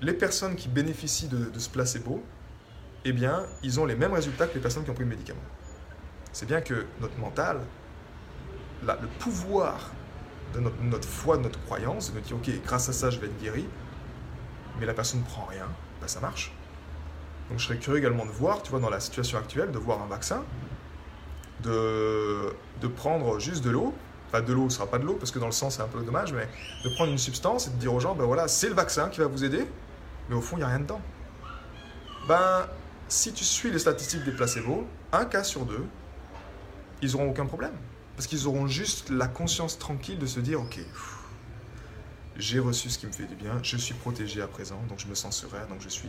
les 0.00 0.12
personnes 0.12 0.56
qui 0.56 0.68
bénéficient 0.68 1.28
de, 1.28 1.58
ce 1.58 1.68
placebo, 1.68 2.22
eh 3.04 3.12
bien, 3.12 3.46
ils 3.62 3.78
ont 3.78 3.84
les 3.84 3.94
mêmes 3.94 4.12
résultats 4.12 4.46
que 4.46 4.54
les 4.54 4.60
personnes 4.60 4.84
qui 4.84 4.90
ont 4.90 4.94
pris 4.94 5.04
le 5.04 5.10
médicament. 5.10 5.40
C'est 6.32 6.46
bien 6.46 6.60
que 6.60 6.86
notre 7.00 7.18
mental, 7.18 7.60
le 8.82 9.08
pouvoir 9.20 9.92
de 10.54 10.60
notre, 10.60 11.08
foi, 11.08 11.36
de 11.36 11.42
notre 11.42 11.62
croyance, 11.64 12.12
de 12.12 12.20
dire, 12.20 12.36
ok, 12.36 12.50
grâce 12.64 12.88
à 12.88 12.92
ça, 12.92 13.10
je 13.10 13.18
vais 13.18 13.26
être 13.26 13.40
guéri, 13.40 13.66
mais 14.78 14.86
la 14.86 14.94
personne 14.94 15.20
ne 15.20 15.24
prend 15.24 15.44
rien, 15.44 15.66
ben, 16.00 16.08
ça 16.08 16.20
marche. 16.20 16.52
Donc 17.48 17.58
je 17.58 17.66
serais 17.66 17.78
curieux 17.78 17.98
également 17.98 18.26
de 18.26 18.30
voir, 18.30 18.62
tu 18.62 18.70
vois, 18.70 18.80
dans 18.80 18.90
la 18.90 19.00
situation 19.00 19.38
actuelle, 19.38 19.70
de 19.70 19.78
voir 19.78 20.02
un 20.02 20.06
vaccin, 20.06 20.44
de, 21.62 22.52
de 22.80 22.88
prendre 22.88 23.38
juste 23.38 23.64
de 23.64 23.70
l'eau, 23.70 23.94
enfin 24.28 24.42
de 24.42 24.52
l'eau, 24.52 24.62
ce 24.62 24.64
ne 24.64 24.70
sera 24.70 24.86
pas 24.86 24.98
de 24.98 25.04
l'eau, 25.04 25.14
parce 25.14 25.30
que 25.30 25.38
dans 25.38 25.46
le 25.46 25.52
sang 25.52 25.70
c'est 25.70 25.82
un 25.82 25.88
peu 25.88 26.00
dommage, 26.02 26.32
mais 26.32 26.48
de 26.84 26.94
prendre 26.94 27.12
une 27.12 27.18
substance 27.18 27.68
et 27.68 27.70
de 27.70 27.76
dire 27.76 27.94
aux 27.94 28.00
gens, 28.00 28.14
ben 28.14 28.24
voilà, 28.24 28.48
c'est 28.48 28.68
le 28.68 28.74
vaccin 28.74 29.08
qui 29.08 29.20
va 29.20 29.26
vous 29.26 29.44
aider, 29.44 29.66
mais 30.28 30.34
au 30.34 30.40
fond, 30.40 30.56
il 30.56 30.60
n'y 30.60 30.64
a 30.64 30.68
rien 30.68 30.80
dedans. 30.80 31.00
Ben, 32.28 32.66
si 33.08 33.32
tu 33.32 33.44
suis 33.44 33.70
les 33.70 33.78
statistiques 33.78 34.24
des 34.24 34.32
placebos, 34.32 34.86
un 35.12 35.24
cas 35.24 35.44
sur 35.44 35.64
deux, 35.64 35.84
ils 37.02 37.12
n'auront 37.12 37.30
aucun 37.30 37.46
problème. 37.46 37.74
Parce 38.16 38.26
qu'ils 38.26 38.48
auront 38.48 38.66
juste 38.66 39.10
la 39.10 39.28
conscience 39.28 39.78
tranquille 39.78 40.18
de 40.18 40.26
se 40.26 40.40
dire, 40.40 40.60
ok, 40.60 40.80
j'ai 42.36 42.58
reçu 42.58 42.90
ce 42.90 42.98
qui 42.98 43.06
me 43.06 43.12
fait 43.12 43.26
du 43.26 43.34
bien, 43.34 43.58
je 43.62 43.76
suis 43.76 43.94
protégé 43.94 44.42
à 44.42 44.48
présent, 44.48 44.82
donc 44.88 44.98
je 44.98 45.06
me 45.06 45.14
sens 45.14 45.36
serein, 45.36 45.66
donc 45.68 45.80
je 45.80 45.88
suis 45.88 46.08